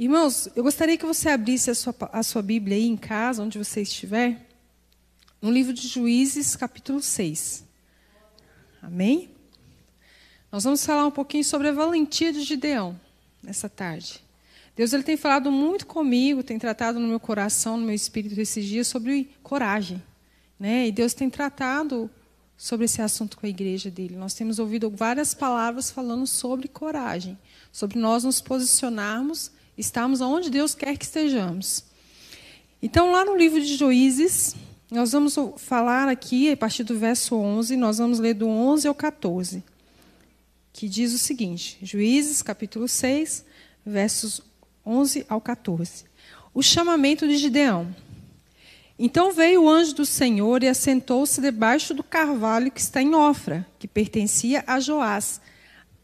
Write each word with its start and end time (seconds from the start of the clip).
Irmãos, 0.00 0.48
eu 0.56 0.62
gostaria 0.62 0.96
que 0.96 1.04
você 1.04 1.28
abrisse 1.28 1.70
a 1.70 1.74
sua, 1.74 1.94
a 2.10 2.22
sua 2.22 2.40
Bíblia 2.40 2.74
aí 2.74 2.86
em 2.86 2.96
casa, 2.96 3.42
onde 3.42 3.58
você 3.58 3.82
estiver, 3.82 4.48
no 5.42 5.50
livro 5.50 5.74
de 5.74 5.86
Juízes, 5.86 6.56
capítulo 6.56 7.02
6. 7.02 7.66
Amém? 8.80 9.28
Nós 10.50 10.64
vamos 10.64 10.86
falar 10.86 11.04
um 11.04 11.10
pouquinho 11.10 11.44
sobre 11.44 11.68
a 11.68 11.72
valentia 11.72 12.32
de 12.32 12.40
Gideão 12.40 12.98
nessa 13.42 13.68
tarde. 13.68 14.24
Deus 14.74 14.94
ele 14.94 15.02
tem 15.02 15.18
falado 15.18 15.52
muito 15.52 15.86
comigo, 15.86 16.42
tem 16.42 16.58
tratado 16.58 16.98
no 16.98 17.06
meu 17.06 17.20
coração, 17.20 17.76
no 17.76 17.84
meu 17.84 17.94
espírito 17.94 18.40
esses 18.40 18.64
dias 18.64 18.86
sobre 18.86 19.30
coragem. 19.42 20.02
Né? 20.58 20.88
E 20.88 20.92
Deus 20.92 21.12
tem 21.12 21.28
tratado 21.28 22.10
sobre 22.56 22.86
esse 22.86 23.02
assunto 23.02 23.36
com 23.36 23.44
a 23.44 23.50
igreja 23.50 23.90
dele. 23.90 24.16
Nós 24.16 24.32
temos 24.32 24.58
ouvido 24.58 24.88
várias 24.88 25.34
palavras 25.34 25.90
falando 25.90 26.26
sobre 26.26 26.68
coragem, 26.68 27.38
sobre 27.70 27.98
nós 27.98 28.24
nos 28.24 28.40
posicionarmos, 28.40 29.59
estarmos 29.80 30.20
onde 30.20 30.50
Deus 30.50 30.74
quer 30.74 30.96
que 30.96 31.04
estejamos. 31.04 31.84
Então, 32.82 33.12
lá 33.12 33.24
no 33.24 33.36
livro 33.36 33.60
de 33.60 33.76
Juízes, 33.76 34.54
nós 34.90 35.12
vamos 35.12 35.36
falar 35.58 36.08
aqui, 36.08 36.50
a 36.50 36.56
partir 36.56 36.82
do 36.82 36.98
verso 36.98 37.36
11, 37.36 37.76
nós 37.76 37.98
vamos 37.98 38.18
ler 38.18 38.34
do 38.34 38.48
11 38.48 38.88
ao 38.88 38.94
14, 38.94 39.62
que 40.72 40.88
diz 40.88 41.12
o 41.12 41.18
seguinte: 41.18 41.78
Juízes, 41.82 42.42
capítulo 42.42 42.88
6, 42.88 43.44
versos 43.84 44.40
11 44.84 45.26
ao 45.28 45.40
14. 45.40 46.04
O 46.52 46.62
chamamento 46.62 47.28
de 47.28 47.36
Gideão. 47.36 47.94
Então 48.98 49.32
veio 49.32 49.62
o 49.62 49.68
anjo 49.68 49.94
do 49.94 50.04
Senhor 50.04 50.62
e 50.62 50.68
assentou-se 50.68 51.40
debaixo 51.40 51.94
do 51.94 52.02
carvalho 52.02 52.70
que 52.70 52.80
está 52.80 53.00
em 53.00 53.14
Ofra, 53.14 53.66
que 53.78 53.88
pertencia 53.88 54.62
a 54.66 54.78
Joás, 54.78 55.40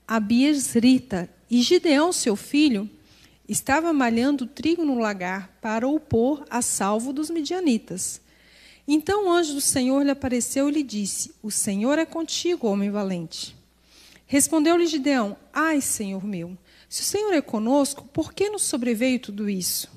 a 0.06 0.18
Biesrita. 0.18 1.28
E 1.50 1.60
Gideão, 1.60 2.12
seu 2.12 2.36
filho, 2.36 2.88
estava 3.48 3.92
malhando 3.92 4.46
trigo 4.46 4.84
no 4.84 4.98
lagar 4.98 5.56
para 5.60 5.86
o 5.86 6.00
pôr 6.00 6.44
a 6.50 6.60
salvo 6.60 7.12
dos 7.12 7.30
midianitas. 7.30 8.20
Então 8.88 9.26
o 9.26 9.30
anjo 9.30 9.54
do 9.54 9.60
Senhor 9.60 10.02
lhe 10.02 10.10
apareceu 10.10 10.68
e 10.68 10.72
lhe 10.72 10.82
disse: 10.82 11.34
O 11.42 11.50
Senhor 11.50 11.98
é 11.98 12.04
contigo, 12.04 12.68
homem 12.68 12.90
valente. 12.90 13.56
Respondeu-lhe 14.26 14.86
Gideão: 14.86 15.36
Ai, 15.52 15.80
Senhor 15.80 16.24
meu, 16.24 16.56
se 16.88 17.02
o 17.02 17.04
Senhor 17.04 17.32
é 17.32 17.40
conosco, 17.40 18.04
por 18.12 18.32
que 18.32 18.48
nos 18.48 18.62
sobreveio 18.62 19.18
tudo 19.18 19.48
isso? 19.48 19.88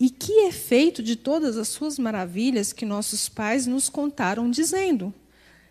E 0.00 0.10
que 0.10 0.40
é 0.40 0.52
feito 0.52 1.02
de 1.02 1.16
todas 1.16 1.56
as 1.56 1.68
suas 1.68 1.98
maravilhas 1.98 2.72
que 2.72 2.86
nossos 2.86 3.28
pais 3.28 3.66
nos 3.66 3.88
contaram, 3.88 4.50
dizendo: 4.50 5.12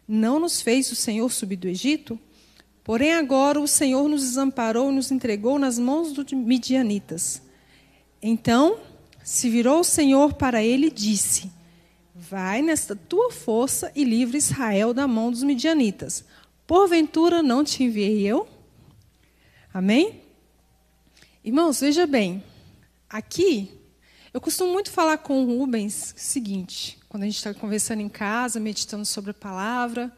Não 0.07 0.39
nos 0.39 0.61
fez 0.61 0.91
o 0.91 0.95
Senhor 0.95 1.31
subir 1.31 1.57
do 1.57 1.67
Egito? 1.67 2.19
Porém, 2.87 3.15
agora 3.15 3.59
o 3.59 3.67
Senhor 3.67 4.07
nos 4.07 4.21
desamparou 4.21 4.89
e 4.89 4.95
nos 4.95 5.11
entregou 5.11 5.59
nas 5.59 5.77
mãos 5.77 6.13
dos 6.13 6.31
midianitas. 6.31 7.41
Então 8.21 8.79
se 9.21 9.49
virou 9.49 9.81
o 9.81 9.83
Senhor 9.83 10.35
para 10.35 10.63
ele 10.63 10.87
e 10.87 10.91
disse: 10.91 11.51
Vai 12.15 12.61
nesta 12.61 12.95
tua 12.95 13.29
força 13.29 13.91
e 13.93 14.05
livre 14.05 14.37
Israel 14.37 14.93
da 14.93 15.05
mão 15.05 15.29
dos 15.29 15.43
midianitas. 15.43 16.23
Porventura 16.65 17.43
não 17.43 17.61
te 17.61 17.83
enviei 17.83 18.25
eu? 18.25 18.47
Amém? 19.73 20.21
Irmãos, 21.43 21.81
veja 21.81 22.07
bem. 22.07 22.41
Aqui, 23.09 23.69
eu 24.33 24.39
costumo 24.39 24.71
muito 24.71 24.91
falar 24.91 25.17
com 25.17 25.43
o 25.43 25.45
Rubens 25.45 26.13
o 26.15 26.19
seguinte, 26.21 26.97
quando 27.09 27.23
a 27.23 27.25
gente 27.25 27.35
está 27.35 27.53
conversando 27.53 27.99
em 27.99 28.07
casa, 28.07 28.61
meditando 28.61 29.05
sobre 29.05 29.31
a 29.31 29.33
palavra, 29.33 30.09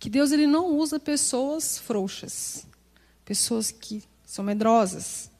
que 0.00 0.08
Deus 0.08 0.32
ele 0.32 0.46
não 0.46 0.74
usa 0.74 0.98
pessoas 0.98 1.78
frouxas, 1.78 2.66
pessoas 3.22 3.70
que 3.70 4.02
são 4.24 4.42
medrosas. 4.42 5.30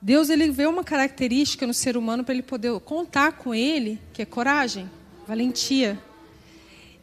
Deus 0.00 0.30
ele 0.30 0.50
vê 0.50 0.66
uma 0.66 0.82
característica 0.82 1.66
no 1.66 1.74
ser 1.74 1.98
humano 1.98 2.24
para 2.24 2.32
ele 2.32 2.42
poder 2.42 2.80
contar 2.80 3.32
com 3.32 3.54
ele, 3.54 4.00
que 4.14 4.22
é 4.22 4.24
coragem, 4.24 4.90
valentia. 5.28 6.02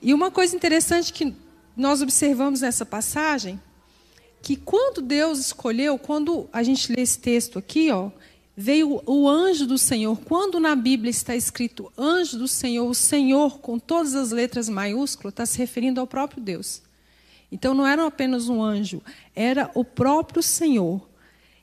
E 0.01 0.11
uma 0.11 0.31
coisa 0.31 0.55
interessante 0.55 1.13
que 1.13 1.35
nós 1.77 2.01
observamos 2.01 2.61
nessa 2.61 2.83
passagem 2.83 3.61
que 4.41 4.55
quando 4.55 5.01
Deus 5.01 5.37
escolheu, 5.37 5.99
quando 5.99 6.49
a 6.51 6.63
gente 6.63 6.91
lê 6.91 7.03
esse 7.03 7.19
texto 7.19 7.59
aqui, 7.59 7.91
ó, 7.91 8.09
veio 8.61 9.01
o 9.05 9.29
anjo 9.29 9.65
do 9.65 9.77
Senhor. 9.77 10.19
Quando 10.25 10.59
na 10.59 10.75
Bíblia 10.75 11.09
está 11.09 11.33
escrito 11.33 11.89
anjo 11.97 12.37
do 12.37 12.45
Senhor, 12.45 12.89
o 12.89 12.93
Senhor 12.93 13.59
com 13.59 13.79
todas 13.79 14.13
as 14.15 14.31
letras 14.31 14.67
maiúsculas 14.67 15.31
está 15.31 15.45
se 15.45 15.57
referindo 15.57 16.01
ao 16.01 16.05
próprio 16.05 16.43
Deus. 16.43 16.81
Então 17.49 17.73
não 17.73 17.87
era 17.87 18.05
apenas 18.05 18.49
um 18.49 18.61
anjo, 18.61 19.01
era 19.33 19.71
o 19.73 19.85
próprio 19.85 20.43
Senhor. 20.43 21.07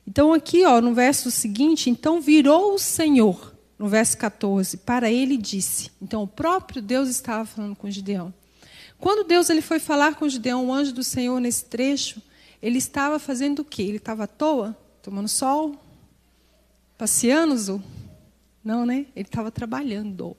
Então 0.07 0.33
aqui, 0.33 0.65
ó, 0.65 0.81
no 0.81 0.95
verso 0.95 1.29
seguinte, 1.29 1.87
então 1.87 2.19
virou 2.19 2.73
o 2.73 2.79
Senhor, 2.79 3.53
no 3.77 3.87
verso 3.87 4.17
14, 4.17 4.77
para 4.77 5.11
ele 5.11 5.37
disse. 5.37 5.91
Então 6.01 6.23
o 6.23 6.27
próprio 6.27 6.81
Deus 6.81 7.09
estava 7.09 7.45
falando 7.45 7.75
com 7.75 7.91
Gideão. 7.91 8.33
Quando 8.97 9.27
Deus 9.27 9.51
ele 9.51 9.61
foi 9.61 9.77
falar 9.77 10.15
com 10.15 10.27
Gideão, 10.27 10.65
o 10.65 10.73
anjo 10.73 10.93
do 10.93 11.03
Senhor 11.03 11.39
nesse 11.39 11.65
trecho, 11.65 12.19
ele 12.59 12.79
estava 12.79 13.19
fazendo 13.19 13.59
o 13.59 13.65
quê? 13.65 13.83
Ele 13.83 13.97
estava 13.97 14.23
à 14.23 14.27
toa, 14.27 14.75
tomando 15.03 15.27
sol, 15.27 15.75
passeando? 16.97 17.83
Não, 18.63 18.85
né? 18.85 19.05
Ele 19.15 19.27
estava 19.27 19.51
trabalhando. 19.51 20.35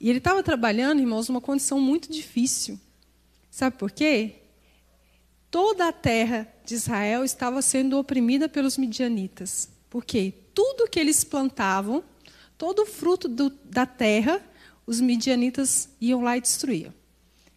E 0.00 0.08
ele 0.08 0.18
estava 0.18 0.42
trabalhando, 0.42 1.00
irmãos, 1.00 1.28
numa 1.28 1.40
condição 1.40 1.80
muito 1.80 2.12
difícil. 2.12 2.78
Sabe 3.50 3.76
por 3.76 3.90
quê? 3.90 4.36
Toda 5.50 5.88
a 5.88 5.92
terra 5.92 6.52
de 6.64 6.74
Israel 6.74 7.24
estava 7.24 7.62
sendo 7.62 7.98
oprimida 7.98 8.48
pelos 8.48 8.76
midianitas. 8.76 9.68
Por 9.88 10.04
quê? 10.04 10.34
Tudo 10.52 10.88
que 10.88 10.98
eles 10.98 11.24
plantavam, 11.24 12.02
todo 12.58 12.82
o 12.82 12.86
fruto 12.86 13.28
do, 13.28 13.50
da 13.64 13.86
terra, 13.86 14.42
os 14.86 15.00
midianitas 15.00 15.88
iam 16.00 16.22
lá 16.22 16.36
e 16.36 16.40
destruíam. 16.40 16.92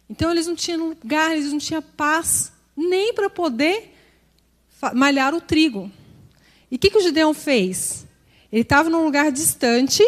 Então 0.08 0.30
eles 0.30 0.46
não 0.46 0.54
tinham 0.54 0.88
lugar, 0.88 1.32
eles 1.32 1.52
não 1.52 1.58
tinham 1.58 1.82
paz 1.82 2.52
nem 2.76 3.12
para 3.12 3.28
poder 3.28 3.92
malhar 4.94 5.34
o 5.34 5.40
trigo. 5.40 5.90
E 6.70 6.76
o 6.76 6.78
que, 6.78 6.90
que 6.90 6.98
o 6.98 7.02
Gideão 7.02 7.32
fez? 7.32 8.06
Ele 8.50 8.62
estava 8.62 8.88
num 8.88 9.04
lugar 9.04 9.30
distante, 9.30 10.02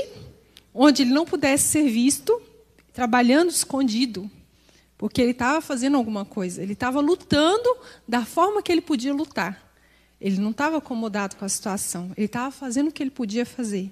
onde 0.74 1.02
ele 1.02 1.12
não 1.12 1.24
pudesse 1.24 1.68
ser 1.68 1.88
visto, 1.88 2.40
trabalhando 2.92 3.50
escondido, 3.50 4.30
porque 4.96 5.20
ele 5.20 5.30
estava 5.30 5.60
fazendo 5.60 5.96
alguma 5.96 6.24
coisa. 6.24 6.62
Ele 6.62 6.74
estava 6.74 7.00
lutando 7.00 7.76
da 8.06 8.24
forma 8.24 8.62
que 8.62 8.70
ele 8.70 8.80
podia 8.80 9.14
lutar. 9.14 9.70
Ele 10.20 10.38
não 10.38 10.50
estava 10.50 10.76
acomodado 10.76 11.36
com 11.36 11.44
a 11.44 11.48
situação. 11.48 12.12
Ele 12.16 12.26
estava 12.26 12.50
fazendo 12.50 12.88
o 12.88 12.92
que 12.92 13.02
ele 13.02 13.10
podia 13.10 13.46
fazer. 13.46 13.90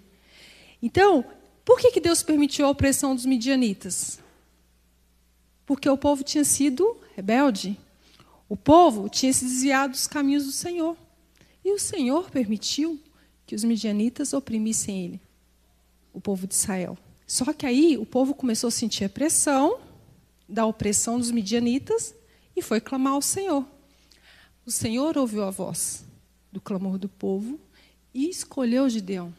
Então, 0.83 1.25
por 1.65 1.81
que, 1.81 1.91
que 1.91 2.01
Deus 2.01 2.23
permitiu 2.23 2.67
a 2.67 2.71
opressão 2.71 3.15
dos 3.15 3.25
midianitas? 3.25 4.19
Porque 5.65 5.89
o 5.89 5.97
povo 5.97 6.23
tinha 6.23 6.45
sido 6.45 6.97
rebelde. 7.15 7.78
O 8.49 8.57
povo 8.57 9.09
tinha 9.09 9.33
se 9.33 9.45
desviado 9.45 9.93
dos 9.93 10.07
caminhos 10.07 10.45
do 10.45 10.53
Senhor. 10.53 10.97
E 11.69 11.73
o 11.73 11.79
Senhor 11.79 12.31
permitiu 12.31 12.99
que 13.45 13.55
os 13.55 13.62
midianitas 13.62 14.33
oprimissem 14.33 15.05
ele, 15.05 15.21
o 16.15 16.21
povo 16.21 16.47
de 16.47 16.55
Israel. 16.55 16.97
Só 17.27 17.53
que 17.53 17.67
aí 17.67 17.99
o 17.99 18.06
povo 18.06 18.34
começou 18.34 18.69
a 18.69 18.71
sentir 18.71 19.05
a 19.05 19.09
pressão 19.11 19.78
da 20.49 20.65
opressão 20.65 21.19
dos 21.19 21.31
midianitas 21.31 22.15
e 22.57 22.62
foi 22.62 22.81
clamar 22.81 23.12
ao 23.12 23.21
Senhor. 23.21 23.67
O 24.65 24.71
Senhor 24.71 25.19
ouviu 25.19 25.45
a 25.45 25.51
voz 25.51 26.07
do 26.51 26.59
clamor 26.59 26.97
do 26.97 27.07
povo 27.07 27.61
e 28.15 28.31
escolheu 28.31 28.89
Gideão. 28.89 29.31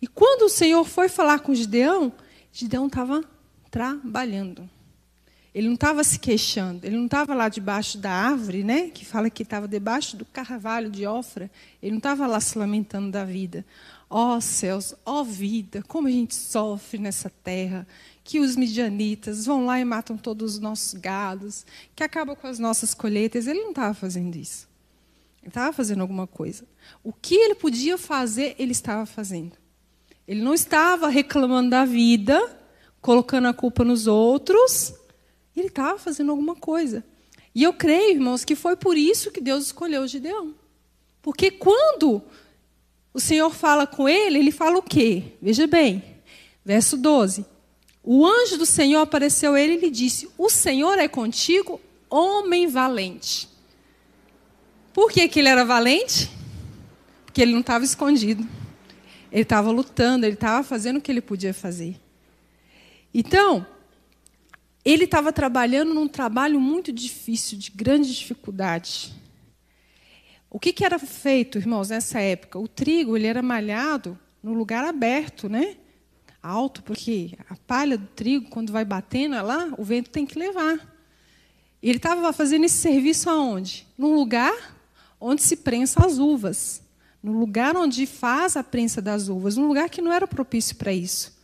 E 0.00 0.06
quando 0.06 0.46
o 0.46 0.48
Senhor 0.48 0.86
foi 0.86 1.10
falar 1.10 1.40
com 1.40 1.54
Gideão, 1.54 2.10
Gideão 2.50 2.86
estava 2.86 3.22
trabalhando. 3.70 4.66
Ele 5.54 5.66
não 5.66 5.74
estava 5.74 6.04
se 6.04 6.18
queixando, 6.18 6.86
ele 6.86 6.96
não 6.96 7.06
estava 7.06 7.34
lá 7.34 7.48
debaixo 7.48 7.98
da 7.98 8.10
árvore, 8.10 8.62
né? 8.62 8.90
Que 8.90 9.04
fala 9.04 9.30
que 9.30 9.42
estava 9.42 9.66
debaixo 9.66 10.16
do 10.16 10.24
carvalho 10.24 10.90
de 10.90 11.06
Ofra. 11.06 11.50
Ele 11.82 11.92
não 11.92 11.98
estava 11.98 12.26
lá 12.26 12.38
se 12.38 12.58
lamentando 12.58 13.10
da 13.10 13.24
vida. 13.24 13.64
Ó 14.10 14.36
oh, 14.36 14.40
céus, 14.40 14.94
ó 15.04 15.20
oh, 15.20 15.24
vida, 15.24 15.82
como 15.86 16.08
a 16.08 16.10
gente 16.10 16.34
sofre 16.34 16.98
nessa 16.98 17.30
terra. 17.42 17.86
Que 18.22 18.40
os 18.40 18.56
midianitas 18.56 19.46
vão 19.46 19.64
lá 19.64 19.80
e 19.80 19.84
matam 19.84 20.16
todos 20.16 20.54
os 20.54 20.60
nossos 20.60 20.94
gados, 20.94 21.64
que 21.96 22.04
acabam 22.04 22.36
com 22.36 22.46
as 22.46 22.58
nossas 22.58 22.92
colheitas. 22.92 23.46
Ele 23.46 23.60
não 23.60 23.70
estava 23.70 23.94
fazendo 23.94 24.36
isso. 24.36 24.68
Ele 25.42 25.48
estava 25.48 25.72
fazendo 25.72 26.02
alguma 26.02 26.26
coisa. 26.26 26.64
O 27.02 27.12
que 27.12 27.34
ele 27.34 27.54
podia 27.54 27.96
fazer, 27.96 28.54
ele 28.58 28.72
estava 28.72 29.06
fazendo. 29.06 29.52
Ele 30.26 30.42
não 30.42 30.52
estava 30.52 31.08
reclamando 31.08 31.70
da 31.70 31.86
vida, 31.86 32.38
colocando 33.00 33.48
a 33.48 33.54
culpa 33.54 33.82
nos 33.82 34.06
outros, 34.06 34.92
ele 35.60 35.68
estava 35.68 35.98
fazendo 35.98 36.30
alguma 36.30 36.54
coisa. 36.54 37.04
E 37.54 37.62
eu 37.62 37.72
creio, 37.72 38.12
irmãos, 38.12 38.44
que 38.44 38.54
foi 38.54 38.76
por 38.76 38.96
isso 38.96 39.30
que 39.30 39.40
Deus 39.40 39.66
escolheu 39.66 40.06
Gideão. 40.06 40.54
Porque 41.22 41.50
quando 41.50 42.22
o 43.12 43.20
Senhor 43.20 43.50
fala 43.50 43.86
com 43.86 44.08
ele, 44.08 44.38
ele 44.38 44.52
fala 44.52 44.78
o 44.78 44.82
quê? 44.82 45.32
Veja 45.42 45.66
bem, 45.66 46.02
verso 46.64 46.96
12. 46.96 47.44
O 48.02 48.26
anjo 48.26 48.56
do 48.56 48.64
Senhor 48.64 49.00
apareceu 49.00 49.54
a 49.54 49.60
ele 49.60 49.74
e 49.74 49.80
lhe 49.80 49.90
disse: 49.90 50.28
O 50.38 50.48
Senhor 50.48 50.98
é 50.98 51.08
contigo, 51.08 51.80
homem 52.08 52.66
valente. 52.66 53.48
Por 54.92 55.10
que, 55.10 55.28
que 55.28 55.38
ele 55.40 55.48
era 55.48 55.64
valente? 55.64 56.30
Porque 57.24 57.42
ele 57.42 57.52
não 57.52 57.60
estava 57.60 57.84
escondido. 57.84 58.46
Ele 59.30 59.42
estava 59.42 59.70
lutando, 59.70 60.24
ele 60.24 60.34
estava 60.34 60.62
fazendo 60.62 60.96
o 60.96 61.00
que 61.00 61.12
ele 61.12 61.20
podia 61.20 61.52
fazer. 61.52 62.00
Então, 63.12 63.66
ele 64.90 65.04
estava 65.04 65.32
trabalhando 65.32 65.92
num 65.92 66.08
trabalho 66.08 66.60
muito 66.60 66.92
difícil, 66.92 67.58
de 67.58 67.70
grande 67.70 68.14
dificuldade. 68.14 69.12
O 70.50 70.58
que, 70.58 70.72
que, 70.72 70.84
era 70.84 70.98
feito, 70.98 71.58
irmãos, 71.58 71.90
nessa 71.90 72.20
época? 72.20 72.58
O 72.58 72.66
trigo 72.66 73.16
ele 73.16 73.26
era 73.26 73.42
malhado 73.42 74.18
no 74.42 74.54
lugar 74.54 74.84
aberto, 74.84 75.48
né? 75.48 75.76
alto, 76.42 76.82
porque 76.82 77.36
a 77.48 77.56
palha 77.56 77.98
do 77.98 78.06
trigo, 78.06 78.48
quando 78.48 78.72
vai 78.72 78.84
batendo 78.84 79.34
é 79.34 79.42
lá, 79.42 79.72
o 79.76 79.84
vento 79.84 80.10
tem 80.10 80.24
que 80.24 80.38
levar. 80.38 80.96
Ele 81.82 81.98
estava 81.98 82.32
fazendo 82.32 82.64
esse 82.64 82.78
serviço 82.78 83.28
aonde? 83.30 83.86
Num 83.96 84.14
lugar 84.14 84.76
onde 85.20 85.42
se 85.42 85.56
prensa 85.56 86.04
as 86.04 86.18
uvas. 86.18 86.82
No 87.22 87.32
lugar 87.32 87.76
onde 87.76 88.06
faz 88.06 88.56
a 88.56 88.64
prensa 88.64 89.02
das 89.02 89.28
uvas. 89.28 89.56
Num 89.56 89.68
lugar 89.68 89.88
que 89.88 90.00
não 90.00 90.12
era 90.12 90.26
propício 90.26 90.76
para 90.76 90.92
isso. 90.92 91.37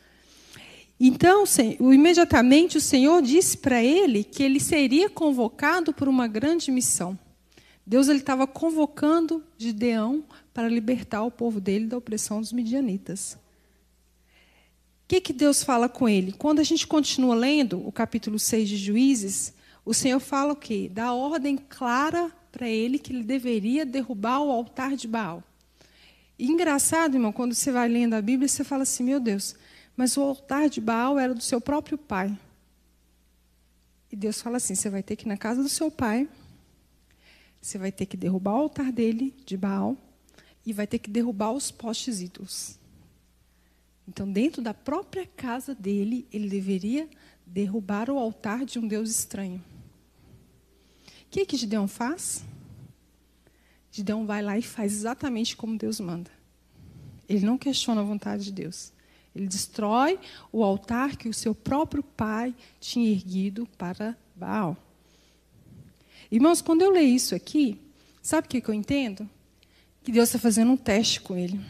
Então, 1.06 1.45
imediatamente 1.93 2.79
o 2.79 2.81
Senhor 2.81 3.21
disse 3.21 3.59
para 3.59 3.85
ele 3.85 4.25
que 4.25 4.43
ele 4.43 4.59
seria 4.59 5.11
convocado 5.11 5.93
por 5.93 6.09
uma 6.09 6.27
grande 6.27 6.71
missão. 6.71 7.19
Deus 7.87 8.09
ele 8.09 8.21
estava 8.21 8.47
convocando 8.47 9.45
Gideão 9.59 10.25
para 10.55 10.67
libertar 10.67 11.23
o 11.23 11.31
povo 11.31 11.61
dele 11.61 11.89
da 11.89 11.99
opressão 11.99 12.41
dos 12.41 12.55
midianitas. 12.55 13.35
O 13.35 13.39
que, 15.06 15.21
que 15.21 15.35
Deus 15.35 15.62
fala 15.62 15.91
com 15.91 16.09
ele? 16.09 16.33
Quando 16.33 16.61
a 16.61 16.65
gente 16.65 16.87
continua 16.87 17.35
lendo 17.35 17.87
o 17.87 17.93
capítulo 17.93 18.39
6 18.39 18.67
de 18.67 18.79
Juízes, 18.79 19.53
o 19.85 19.93
Senhor 19.93 20.21
fala 20.21 20.55
o 20.55 20.56
quê? 20.56 20.91
Dá 20.91 21.12
ordem 21.12 21.59
clara 21.59 22.33
para 22.51 22.67
ele 22.67 22.99
que 22.99 23.12
ele 23.12 23.25
deveria 23.25 23.85
derrubar 23.85 24.41
o 24.41 24.51
altar 24.51 24.97
de 24.97 25.06
Baal. 25.06 25.45
E 26.39 26.47
engraçado, 26.47 27.17
irmão, 27.17 27.31
quando 27.31 27.53
você 27.53 27.71
vai 27.71 27.91
lendo 27.91 28.15
a 28.15 28.23
Bíblia, 28.23 28.49
você 28.49 28.65
fala 28.65 28.85
assim: 28.85 29.05
meu 29.05 29.21
Deus, 29.21 29.55
mas 29.96 30.17
o 30.17 30.23
altar 30.23 30.69
de 30.69 30.81
Baal 30.81 31.19
era 31.19 31.35
do 31.35 31.43
seu 31.43 31.61
próprio 31.61 31.96
pai. 31.96 32.37
E 34.11 34.17
Deus 34.17 34.41
fala 34.41 34.58
assim: 34.58 34.75
você 34.75 34.91
vai 34.91 35.02
ter 35.02 35.17
que 35.17 35.26
ir 35.26 35.29
na 35.29 35.37
casa 35.37 35.62
do 35.62 35.69
seu 35.69 35.91
pai, 35.91 36.29
você 37.61 37.79
vai 37.79 37.91
ter 37.91 38.06
que 38.06 38.17
derrubar 38.17 38.52
o 38.55 38.62
altar 38.62 38.93
dele, 38.93 39.35
de 39.44 39.56
Baal, 39.56 39.96
e 40.64 40.73
vai 40.73 40.87
ter 40.87 40.99
que 40.99 41.11
derrubar 41.11 41.52
os 41.52 41.70
postes 41.70 42.20
ídolos. 42.20 42.79
Então, 44.06 44.31
dentro 44.31 44.61
da 44.61 44.75
própria 44.75 45.26
casa 45.26 45.75
dele, 45.75 46.26
ele 46.31 46.49
deveria 46.49 47.08
derrubar 47.46 48.11
o 48.11 48.19
altar 48.19 48.64
de 48.64 48.79
um 48.79 48.87
Deus 48.87 49.11
estranho. 49.11 49.62
O 51.06 51.31
que, 51.31 51.46
que 51.46 51.56
Gideão 51.56 51.88
faz? 51.88 52.44
Gideão 53.91 54.26
vai 54.26 54.43
lá 54.43 54.58
e 54.58 54.62
faz 54.62 54.93
exatamente 54.93 55.56
como 55.56 55.79
Deus 55.79 56.00
manda. 56.00 56.31
Ele 57.29 57.46
não 57.46 57.56
questiona 57.56 58.00
a 58.00 58.05
vontade 58.05 58.44
de 58.44 58.52
Deus. 58.52 58.93
Ele 59.34 59.48
destrói 59.48 60.19
o 60.52 60.62
altar 60.62 61.16
que 61.16 61.28
o 61.28 61.34
seu 61.34 61.54
próprio 61.54 62.02
pai 62.02 62.54
tinha 62.81 63.10
erguido 63.10 63.69
para 63.76 64.16
Baal. 64.34 64.76
Irmãos, 66.31 66.62
quando 66.62 66.82
eu 66.82 66.90
leio 66.90 67.14
isso 67.14 67.34
aqui, 67.34 67.81
sabe 68.22 68.46
o 68.46 68.50
que 68.50 68.69
eu 68.69 68.75
entendo? 68.75 69.28
Que 70.02 70.12
Deus 70.12 70.28
está 70.28 70.38
fazendo 70.38 70.70
um 70.72 70.76
teste 70.76 71.20
com 71.20 71.36
ele. 71.36 71.60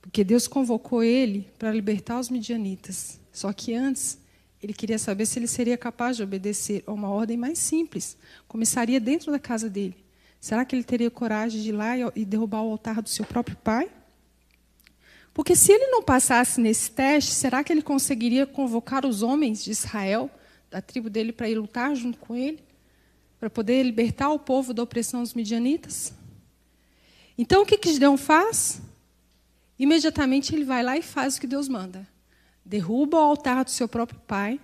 Porque 0.00 0.22
Deus 0.22 0.46
convocou 0.46 1.02
ele 1.02 1.48
para 1.58 1.72
libertar 1.72 2.20
os 2.20 2.28
midianitas. 2.28 3.18
Só 3.32 3.52
que 3.52 3.74
antes, 3.74 4.18
ele 4.62 4.72
queria 4.72 4.98
saber 4.98 5.26
se 5.26 5.38
ele 5.38 5.46
seria 5.46 5.76
capaz 5.76 6.16
de 6.16 6.22
obedecer 6.22 6.84
a 6.86 6.92
uma 6.92 7.08
ordem 7.08 7.36
mais 7.36 7.58
simples. 7.58 8.16
Começaria 8.46 9.00
dentro 9.00 9.32
da 9.32 9.38
casa 9.38 9.68
dele. 9.68 9.96
Será 10.40 10.64
que 10.64 10.76
ele 10.76 10.84
teria 10.84 11.10
coragem 11.10 11.62
de 11.62 11.70
ir 11.70 11.72
lá 11.72 11.94
e 12.14 12.24
derrubar 12.24 12.62
o 12.62 12.70
altar 12.70 13.00
do 13.00 13.08
seu 13.08 13.24
próprio 13.24 13.56
pai? 13.56 13.90
Porque 15.34 15.56
se 15.56 15.72
ele 15.72 15.88
não 15.88 16.00
passasse 16.00 16.60
nesse 16.60 16.92
teste, 16.92 17.32
será 17.32 17.64
que 17.64 17.72
ele 17.72 17.82
conseguiria 17.82 18.46
convocar 18.46 19.04
os 19.04 19.20
homens 19.20 19.64
de 19.64 19.72
Israel, 19.72 20.30
da 20.70 20.80
tribo 20.80 21.10
dele, 21.10 21.32
para 21.32 21.48
ir 21.48 21.58
lutar 21.58 21.94
junto 21.96 22.18
com 22.18 22.36
ele? 22.36 22.62
Para 23.40 23.50
poder 23.50 23.82
libertar 23.82 24.30
o 24.30 24.38
povo 24.38 24.72
da 24.72 24.84
opressão 24.84 25.22
dos 25.22 25.34
midianitas? 25.34 26.14
Então, 27.36 27.62
o 27.62 27.66
que, 27.66 27.76
que 27.76 27.92
Gideão 27.92 28.16
faz? 28.16 28.80
Imediatamente 29.76 30.54
ele 30.54 30.64
vai 30.64 30.84
lá 30.84 30.96
e 30.96 31.02
faz 31.02 31.36
o 31.36 31.40
que 31.40 31.48
Deus 31.48 31.68
manda. 31.68 32.06
Derruba 32.64 33.18
o 33.18 33.20
altar 33.20 33.64
do 33.64 33.70
seu 33.70 33.88
próprio 33.88 34.20
pai, 34.20 34.60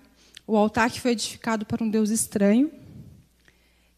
o 0.47 0.55
altar 0.55 0.89
que 0.89 1.01
foi 1.01 1.11
edificado 1.11 1.65
para 1.65 1.83
um 1.83 1.89
Deus 1.89 2.09
estranho. 2.09 2.71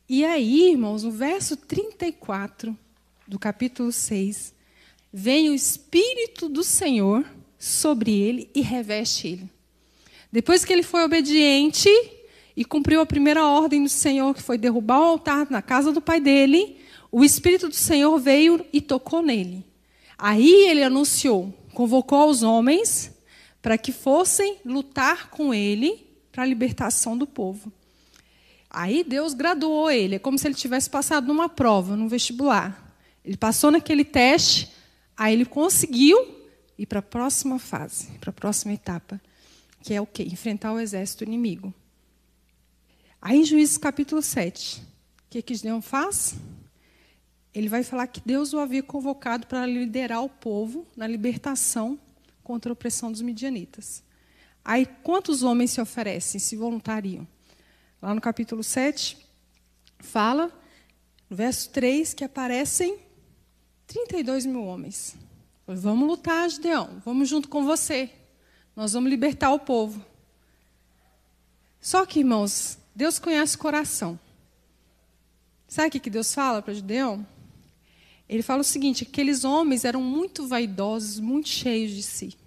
E 0.09 0.25
aí, 0.25 0.71
irmãos, 0.71 1.03
no 1.03 1.11
verso 1.11 1.55
34 1.55 2.75
do 3.27 3.37
capítulo 3.37 3.91
6, 3.91 4.52
vem 5.13 5.51
o 5.51 5.53
Espírito 5.53 6.49
do 6.49 6.63
Senhor 6.63 7.23
sobre 7.59 8.19
ele 8.19 8.49
e 8.55 8.61
reveste 8.61 9.27
ele. 9.27 9.49
Depois 10.31 10.65
que 10.65 10.73
ele 10.73 10.81
foi 10.81 11.03
obediente 11.03 11.87
e 12.57 12.65
cumpriu 12.65 12.99
a 12.99 13.05
primeira 13.05 13.45
ordem 13.45 13.83
do 13.83 13.89
Senhor, 13.89 14.33
que 14.33 14.41
foi 14.41 14.57
derrubar 14.57 14.99
o 14.99 15.03
altar 15.03 15.47
na 15.51 15.61
casa 15.61 15.91
do 15.91 16.01
pai 16.01 16.19
dele, 16.19 16.77
o 17.11 17.23
Espírito 17.23 17.69
do 17.69 17.75
Senhor 17.75 18.17
veio 18.17 18.65
e 18.73 18.81
tocou 18.81 19.21
nele. 19.21 19.63
Aí 20.17 20.67
ele 20.67 20.83
anunciou, 20.83 21.53
convocou 21.73 22.27
os 22.27 22.41
homens 22.41 23.11
para 23.61 23.77
que 23.77 23.91
fossem 23.91 24.57
lutar 24.65 25.29
com 25.29 25.53
ele 25.53 26.07
para 26.31 26.43
a 26.43 26.47
libertação 26.47 27.15
do 27.15 27.27
povo. 27.27 27.71
Aí 28.69 29.03
Deus 29.03 29.35
graduou 29.35 29.91
ele, 29.91 30.15
é 30.15 30.19
como 30.19 30.39
se 30.39 30.47
ele 30.47 30.55
tivesse 30.55 30.89
passado 30.89 31.27
numa 31.27 31.47
prova, 31.47 31.95
num 31.95 32.07
vestibular. 32.07 32.95
Ele 33.23 33.37
passou 33.37 33.69
naquele 33.69 34.03
teste, 34.03 34.72
aí 35.15 35.33
ele 35.33 35.45
conseguiu 35.45 36.17
ir 36.77 36.85
para 36.85 36.99
a 36.99 37.03
próxima 37.03 37.59
fase, 37.59 38.07
para 38.19 38.29
a 38.29 38.33
próxima 38.33 38.73
etapa, 38.73 39.21
que 39.81 39.93
é 39.93 40.01
o 40.01 40.05
quê? 40.05 40.23
Enfrentar 40.23 40.73
o 40.73 40.79
exército 40.79 41.23
inimigo. 41.23 41.73
Aí 43.21 43.39
em 43.39 43.45
Juízes 43.45 43.77
capítulo 43.77 44.21
7, 44.21 44.81
o 44.81 44.83
que, 45.29 45.41
que 45.41 45.55
Gideão 45.55 45.81
faz? 45.81 46.35
ele 47.53 47.69
vai 47.69 47.83
falar 47.83 48.07
que 48.07 48.19
Deus 48.25 48.51
o 48.53 48.59
havia 48.59 48.81
convocado 48.81 49.45
para 49.45 49.65
liderar 49.65 50.23
o 50.23 50.29
povo 50.29 50.87
na 50.97 51.05
libertação 51.05 51.99
contra 52.43 52.71
a 52.71 52.73
opressão 52.73 53.11
dos 53.11 53.21
midianitas. 53.21 54.03
Aí, 54.65 54.87
quantos 55.03 55.43
homens 55.43 55.71
se 55.71 55.81
oferecem, 55.81 56.39
se 56.39 56.55
voluntariam? 56.55 57.27
Lá 58.01 58.15
no 58.15 58.19
capítulo 58.19 58.63
7, 58.63 59.17
fala, 59.99 60.51
no 61.29 61.35
verso 61.37 61.69
3, 61.69 62.13
que 62.13 62.23
aparecem 62.23 62.97
32 63.87 64.45
mil 64.45 64.63
homens. 64.63 65.15
Vamos 65.65 66.07
lutar, 66.07 66.49
Gideão, 66.49 67.01
vamos 67.05 67.29
junto 67.29 67.47
com 67.47 67.63
você. 67.63 68.09
Nós 68.75 68.93
vamos 68.93 69.09
libertar 69.09 69.51
o 69.51 69.59
povo. 69.59 70.03
Só 71.79 72.05
que, 72.05 72.19
irmãos, 72.19 72.77
Deus 72.95 73.19
conhece 73.19 73.55
o 73.55 73.59
coração. 73.59 74.19
Sabe 75.67 75.87
o 75.87 76.01
que 76.01 76.09
Deus 76.09 76.33
fala 76.33 76.61
para 76.61 76.73
Gideão? 76.73 77.25
Ele 78.27 78.43
fala 78.43 78.61
o 78.61 78.63
seguinte: 78.63 79.03
aqueles 79.03 79.43
homens 79.43 79.85
eram 79.85 80.01
muito 80.01 80.47
vaidosos, 80.47 81.19
muito 81.19 81.49
cheios 81.49 81.91
de 81.91 82.03
si. 82.03 82.37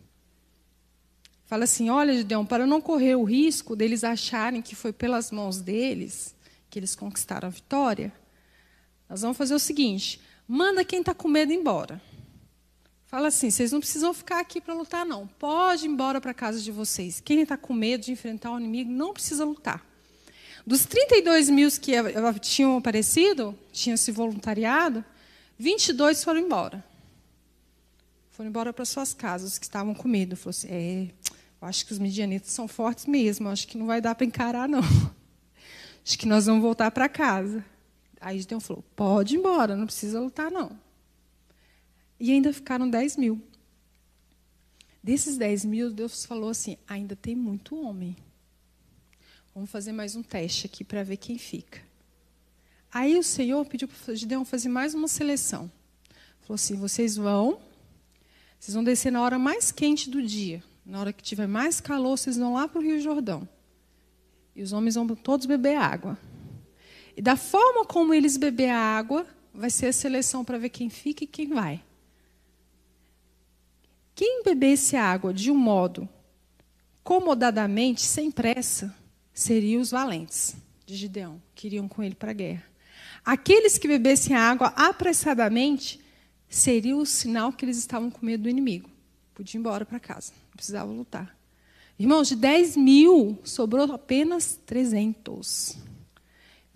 Fala 1.44 1.64
assim: 1.64 1.90
olha, 1.90 2.16
Gideão, 2.16 2.44
para 2.44 2.66
não 2.66 2.80
correr 2.80 3.14
o 3.14 3.24
risco 3.24 3.76
deles 3.76 4.04
acharem 4.04 4.62
que 4.62 4.74
foi 4.74 4.92
pelas 4.92 5.30
mãos 5.30 5.60
deles 5.60 6.34
que 6.68 6.78
eles 6.78 6.94
conquistaram 6.94 7.48
a 7.48 7.50
vitória, 7.50 8.12
nós 9.08 9.22
vamos 9.22 9.36
fazer 9.36 9.54
o 9.54 9.58
seguinte: 9.58 10.20
manda 10.46 10.84
quem 10.84 11.00
está 11.00 11.14
com 11.14 11.28
medo 11.28 11.52
embora. 11.52 12.00
Fala 13.06 13.28
assim: 13.28 13.50
vocês 13.50 13.72
não 13.72 13.80
precisam 13.80 14.12
ficar 14.12 14.40
aqui 14.40 14.60
para 14.60 14.74
lutar, 14.74 15.06
não. 15.06 15.26
Pode 15.26 15.86
ir 15.86 15.88
embora 15.88 16.20
para 16.20 16.34
casa 16.34 16.60
de 16.60 16.72
vocês. 16.72 17.20
Quem 17.20 17.40
está 17.40 17.56
com 17.56 17.72
medo 17.72 18.04
de 18.04 18.12
enfrentar 18.12 18.52
o 18.52 18.58
inimigo 18.58 18.90
não 18.90 19.12
precisa 19.12 19.44
lutar. 19.44 19.84
Dos 20.66 20.84
32 20.84 21.48
mil 21.48 21.70
que 21.80 21.92
tinham 22.40 22.76
aparecido, 22.76 23.56
tinham 23.72 23.96
se 23.96 24.10
voluntariado, 24.10 25.04
22 25.56 26.24
foram 26.24 26.40
embora. 26.40 26.84
Foram 28.30 28.50
embora 28.50 28.72
para 28.72 28.84
suas 28.84 29.14
casas, 29.14 29.52
os 29.52 29.58
que 29.58 29.64
estavam 29.64 29.94
com 29.94 30.08
medo. 30.08 30.36
Falou 30.36 30.50
assim: 30.50 30.68
é, 30.68 31.08
eu 31.62 31.68
acho 31.68 31.86
que 31.86 31.92
os 31.92 31.98
midianitas 31.98 32.50
são 32.50 32.66
fortes 32.66 33.06
mesmo, 33.06 33.48
acho 33.48 33.68
que 33.68 33.78
não 33.78 33.86
vai 33.86 34.00
dar 34.00 34.14
para 34.14 34.26
encarar, 34.26 34.68
não. 34.68 34.82
Acho 36.06 36.18
que 36.18 36.26
nós 36.28 36.46
vamos 36.46 36.62
voltar 36.62 36.88
para 36.92 37.08
casa. 37.08 37.64
Aí 38.20 38.38
Gideon 38.40 38.60
falou: 38.60 38.84
pode 38.94 39.34
ir 39.34 39.38
embora, 39.38 39.76
não 39.76 39.86
precisa 39.86 40.20
lutar, 40.20 40.50
não. 40.50 40.78
E 42.18 42.32
ainda 42.32 42.52
ficaram 42.52 42.88
10 42.88 43.16
mil. 43.16 43.42
Desses 45.02 45.36
10 45.36 45.64
mil, 45.64 45.92
Deus 45.92 46.24
falou 46.24 46.50
assim: 46.50 46.76
ainda 46.88 47.14
tem 47.14 47.34
muito 47.36 47.76
homem. 47.76 48.16
Vamos 49.54 49.70
fazer 49.70 49.92
mais 49.92 50.16
um 50.16 50.22
teste 50.22 50.66
aqui 50.66 50.84
para 50.84 51.02
ver 51.02 51.16
quem 51.16 51.38
fica. 51.38 51.80
Aí 52.92 53.18
o 53.18 53.22
Senhor 53.22 53.64
pediu 53.66 53.88
para 53.88 54.14
Gideão 54.14 54.44
fazer 54.44 54.68
mais 54.68 54.94
uma 54.94 55.08
seleção. 55.08 55.70
Falou 56.40 56.54
assim: 56.54 56.76
vocês 56.76 57.16
vão, 57.16 57.60
vocês 58.58 58.74
vão 58.74 58.82
descer 58.84 59.10
na 59.10 59.22
hora 59.22 59.38
mais 59.38 59.70
quente 59.70 60.10
do 60.10 60.22
dia. 60.22 60.62
Na 60.84 61.00
hora 61.00 61.12
que 61.12 61.22
tiver 61.22 61.46
mais 61.46 61.80
calor, 61.80 62.16
vocês 62.16 62.36
vão 62.36 62.54
lá 62.54 62.68
para 62.68 62.78
o 62.78 62.82
Rio 62.82 63.00
Jordão. 63.00 63.48
E 64.54 64.62
os 64.62 64.72
homens 64.72 64.94
vão 64.94 65.06
todos 65.08 65.46
beber 65.46 65.76
água. 65.76 66.18
E 67.16 67.22
da 67.22 67.34
forma 67.34 67.84
como 67.84 68.12
eles 68.12 68.36
beber 68.36 68.68
a 68.68 68.78
água, 68.78 69.26
vai 69.54 69.70
ser 69.70 69.86
a 69.86 69.92
seleção 69.92 70.44
para 70.44 70.58
ver 70.58 70.68
quem 70.68 70.90
fica 70.90 71.24
e 71.24 71.26
quem 71.26 71.48
vai. 71.48 71.82
Quem 74.14 74.42
bebesse 74.42 74.96
água 74.96 75.32
de 75.32 75.50
um 75.50 75.56
modo 75.56 76.08
comodadamente, 77.02 78.02
sem 78.02 78.30
pressa, 78.30 78.94
seriam 79.32 79.80
os 79.80 79.90
valentes 79.90 80.56
de 80.84 80.94
Gideão, 80.94 81.40
que 81.54 81.66
iriam 81.68 81.88
com 81.88 82.02
ele 82.02 82.14
para 82.14 82.30
a 82.30 82.34
guerra. 82.34 82.64
Aqueles 83.24 83.78
que 83.78 83.88
bebessem 83.88 84.36
água 84.36 84.68
apressadamente, 84.76 86.00
seria 86.48 86.96
o 86.96 87.06
sinal 87.06 87.52
que 87.52 87.64
eles 87.64 87.78
estavam 87.78 88.10
com 88.10 88.24
medo 88.24 88.44
do 88.44 88.48
inimigo. 88.48 88.88
Podia 89.34 89.58
ir 89.58 89.60
embora 89.60 89.84
para 89.84 90.00
casa, 90.00 90.32
não 90.48 90.56
precisava 90.56 90.90
lutar. 90.90 91.36
Irmãos, 91.98 92.28
de 92.28 92.36
10 92.36 92.76
mil, 92.76 93.38
sobrou 93.42 93.92
apenas 93.92 94.58
300. 94.66 95.78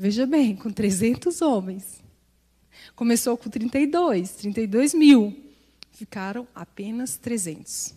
Veja 0.00 0.25
bem, 0.25 0.57
com 0.57 0.71
300 0.71 1.42
homens. 1.42 2.02
Começou 2.97 3.37
com 3.37 3.50
32, 3.50 4.30
32 4.30 4.95
mil. 4.95 5.38
Ficaram 5.92 6.49
apenas 6.54 7.19
300. 7.19 7.92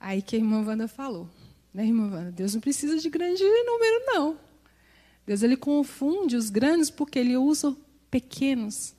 Aí 0.00 0.20
que 0.20 0.34
a 0.34 0.40
irmã 0.40 0.64
Wanda 0.66 0.88
falou. 0.88 1.30
Né, 1.72 1.86
irmã 1.86 2.10
Wanda? 2.10 2.32
Deus 2.32 2.52
não 2.54 2.60
precisa 2.60 2.98
de 2.98 3.08
grande 3.08 3.44
número, 3.44 4.06
não. 4.06 4.36
Deus 5.24 5.44
ele 5.44 5.56
confunde 5.56 6.34
os 6.34 6.50
grandes 6.50 6.90
porque 6.90 7.20
ele 7.20 7.36
usa 7.36 7.76
pequenos. 8.10 8.92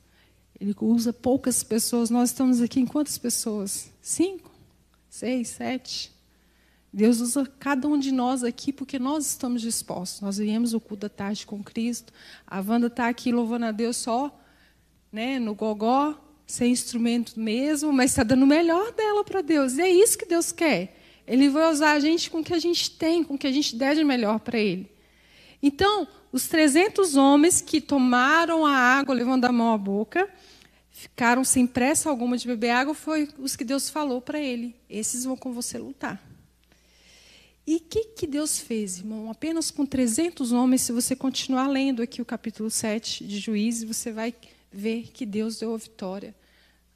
Ele 0.58 0.74
usa 0.80 1.12
poucas 1.12 1.64
pessoas. 1.64 2.10
Nós 2.10 2.30
estamos 2.30 2.62
aqui 2.62 2.80
em 2.80 2.86
quantas 2.86 3.18
pessoas? 3.18 3.92
Cinco? 4.02 4.50
Seis? 5.10 5.50
Sete? 5.50 6.17
Deus 6.92 7.20
usa 7.20 7.46
cada 7.60 7.88
um 7.88 7.98
de 7.98 8.12
nós 8.12 8.44
aqui 8.44 8.72
porque 8.72 8.98
nós 8.98 9.26
estamos 9.28 9.62
dispostos. 9.62 10.22
Nós 10.22 10.38
viemos 10.38 10.74
o 10.74 10.80
culto 10.80 11.02
da 11.02 11.10
tarde 11.10 11.46
com 11.46 11.64
Cristo. 11.64 12.14
A 12.46 12.60
Wanda 12.60 12.88
está 12.88 13.08
aqui 13.08 13.32
louvando 13.32 13.66
a 13.66 13.72
Deus 13.72 13.98
só 13.98 14.36
né, 15.12 15.40
no 15.40 15.54
gogó, 15.54 16.16
sem 16.46 16.72
instrumento 16.72 17.40
mesmo, 17.40 17.92
mas 17.92 18.12
está 18.12 18.24
dando 18.24 18.44
o 18.44 18.48
melhor 18.48 18.92
dela 18.94 19.24
para 19.24 19.42
Deus. 19.42 19.78
E 19.78 19.82
é 19.82 19.90
isso 19.90 20.18
que 20.18 20.26
Deus 20.26 20.52
quer. 20.52 20.96
Ele 21.28 21.50
vai 21.50 21.72
usar 21.72 21.92
a 21.92 22.00
gente 22.00 22.30
com 22.30 22.40
o 22.40 22.44
que 22.44 22.54
a 22.54 22.60
gente 22.60 22.92
tem, 22.92 23.24
com 23.24 23.36
o 23.36 23.38
que 23.38 23.48
a 23.48 23.52
gente 23.52 23.76
der 23.76 23.96
de 23.96 24.04
melhor 24.04 24.40
para 24.40 24.58
Ele. 24.58 24.90
Então, 25.62 26.08
os 26.32 26.48
300 26.48 27.16
homens 27.16 27.62
que 27.62 27.82
tomaram 27.82 28.66
a 28.66 28.72
água 28.72 29.14
levando 29.14 29.46
a 29.46 29.52
mão 29.52 29.74
à 29.74 29.78
boca, 29.78 30.30
ficaram 30.92 31.44
sem 31.44 31.66
pressa 31.66 32.10
alguma 32.10 32.38
de 32.38 32.48
beber 32.48 32.72
água, 32.72 32.94
foi 32.94 33.30
os 33.38 33.56
que 33.56 33.64
Deus 33.64 33.90
falou 33.90 34.22
para 34.22 34.40
ele: 34.40 34.76
esses 34.90 35.24
vão 35.24 35.36
com 35.36 35.54
você 35.54 35.78
lutar. 35.78 36.22
E 37.68 37.76
o 37.76 37.80
que, 37.82 38.06
que 38.06 38.26
Deus 38.26 38.58
fez, 38.58 39.00
irmão? 39.00 39.30
Apenas 39.30 39.70
com 39.70 39.86
300 39.86 40.54
homens, 40.54 40.84
se 40.84 40.94
você 40.94 41.16
continuar 41.16 41.68
lendo 41.68 42.02
aqui 42.02 42.22
o 42.22 42.26
capítulo 42.26 42.72
7 42.72 43.28
de 43.28 43.38
Juízes, 43.40 43.84
você 43.84 44.12
vai 44.12 44.34
ver 44.72 45.12
que 45.14 45.26
Deus 45.26 45.60
deu 45.60 45.74
a 45.76 45.78
vitória 45.78 46.34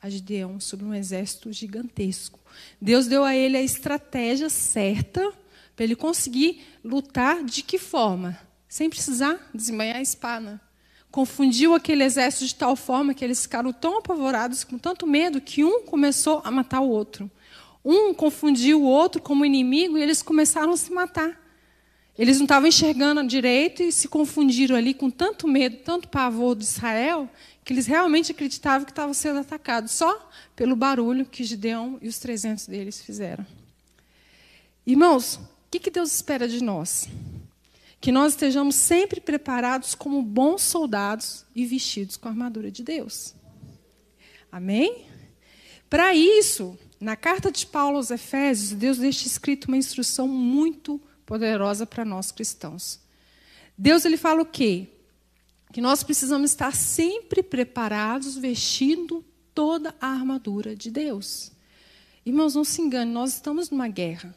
a 0.02 0.10
Gideão 0.10 0.60
sobre 0.60 0.86
um 0.86 0.96
exército 0.96 1.54
gigantesco. 1.54 2.40
Deus 2.82 3.06
deu 3.06 3.24
a 3.24 3.36
ele 3.36 3.58
a 3.58 3.62
estratégia 3.62 4.50
certa 4.50 5.32
para 5.76 5.86
ele 5.86 5.96
conseguir 5.96 6.64
lutar 6.84 7.44
de 7.44 7.62
que 7.62 7.78
forma? 7.78 8.40
sem 8.72 8.90
precisar 8.90 9.38
desembanhar 9.54 9.98
a 9.98 10.02
espada. 10.02 10.62
Confundiu 11.12 11.76
aquele 11.76 12.06
exército 12.06 12.46
de 12.46 12.56
tal 12.56 12.74
forma 12.78 13.14
que 13.14 13.22
eles 13.22 13.42
ficaram 13.42 13.74
tão 13.74 13.98
apavorados, 13.98 14.64
com 14.64 14.78
tanto 14.78 15.06
medo, 15.06 15.42
que 15.42 15.62
um 15.62 15.82
começou 15.82 16.42
a 16.46 16.50
matar 16.50 16.80
o 16.80 16.88
outro. 16.88 17.30
Um 17.84 18.14
confundiu 18.14 18.82
o 18.82 18.86
outro 18.86 19.22
como 19.22 19.46
inimigo 19.46 19.98
e 19.98 20.02
eles 20.02 20.22
começaram 20.22 20.74
a 20.74 20.78
se 20.78 20.92
matar. 20.92 21.40
Eles 22.18 22.38
não 22.38 22.46
estavam 22.46 22.68
enxergando 22.68 23.26
direito 23.26 23.82
e 23.82 23.92
se 23.92 24.08
confundiram 24.08 24.76
ali 24.76 24.94
com 24.94 25.10
tanto 25.10 25.48
medo, 25.48 25.78
tanto 25.78 26.08
pavor 26.08 26.56
de 26.56 26.64
Israel, 26.64 27.30
que 27.64 27.74
eles 27.74 27.88
realmente 27.88 28.32
acreditavam 28.32 28.86
que 28.86 28.92
estavam 28.92 29.14
sendo 29.14 29.40
atacados, 29.40 29.92
só 29.92 30.30
pelo 30.56 30.76
barulho 30.76 31.26
que 31.26 31.44
Gideão 31.44 31.98
e 32.02 32.08
os 32.08 32.20
300 32.20 32.68
deles 32.68 33.02
fizeram. 33.02 33.46
Irmãos, 34.86 35.36
o 35.36 35.80
que 35.80 35.90
Deus 35.90 36.14
espera 36.14 36.48
de 36.48 36.64
nós? 36.64 37.08
que 38.02 38.12
nós 38.12 38.34
estejamos 38.34 38.76
sempre 38.76 39.22
preparados 39.22 39.94
como 39.94 40.24
bons 40.24 40.64
soldados 40.64 41.46
e 41.56 41.68
vestidos 41.68 42.18
com 42.18 42.28
a 42.28 42.32
armadura 42.32 42.72
de 42.72 42.84
Deus. 42.84 43.36
Amém? 44.52 45.06
Para 45.88 46.16
isso, 46.16 46.78
na 47.02 47.16
carta 47.16 47.52
de 47.52 47.66
Paulo 47.66 47.98
aos 47.98 48.12
Efésios, 48.12 48.72
Deus 48.72 49.00
deixa 49.00 49.28
escrito 49.28 49.68
uma 49.68 49.78
instrução 49.78 50.28
muito 50.28 51.02
poderosa 51.26 51.86
para 51.86 52.06
nós 52.06 52.32
cristãos. 52.32 53.00
Deus 53.78 54.06
ele 54.06 54.18
fala 54.18 54.42
o 54.42 54.46
quê? 54.46 54.88
Que 55.74 55.82
nós 55.82 56.04
precisamos 56.04 56.52
estar 56.52 56.76
sempre 56.76 57.42
preparados, 57.42 58.38
vestindo 58.38 59.26
toda 59.54 59.96
a 60.00 60.08
armadura 60.08 60.76
de 60.76 60.92
Deus. 60.92 61.52
Irmãos, 62.26 62.56
não 62.56 62.64
se 62.64 62.82
engane, 62.82 63.12
nós 63.12 63.34
estamos 63.34 63.70
numa 63.70 63.88
guerra 63.88 64.36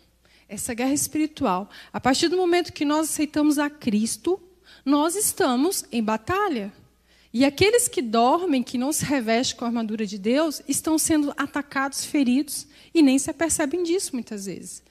essa 0.48 0.74
guerra 0.74 0.92
espiritual. 0.92 1.68
A 1.92 2.00
partir 2.00 2.28
do 2.28 2.36
momento 2.36 2.72
que 2.72 2.84
nós 2.84 3.10
aceitamos 3.10 3.58
a 3.58 3.68
Cristo, 3.68 4.40
nós 4.84 5.14
estamos 5.16 5.84
em 5.90 6.02
batalha. 6.02 6.72
E 7.34 7.44
aqueles 7.44 7.88
que 7.88 8.00
dormem, 8.00 8.62
que 8.62 8.78
não 8.78 8.92
se 8.92 9.04
revestem 9.04 9.58
com 9.58 9.64
a 9.64 9.68
armadura 9.68 10.06
de 10.06 10.16
Deus, 10.16 10.62
estão 10.68 10.96
sendo 10.96 11.34
atacados, 11.36 12.04
feridos, 12.04 12.64
e 12.94 13.02
nem 13.02 13.18
se 13.18 13.28
apercebem 13.28 13.82
disso 13.82 14.12
muitas 14.12 14.46
vezes. 14.46 14.84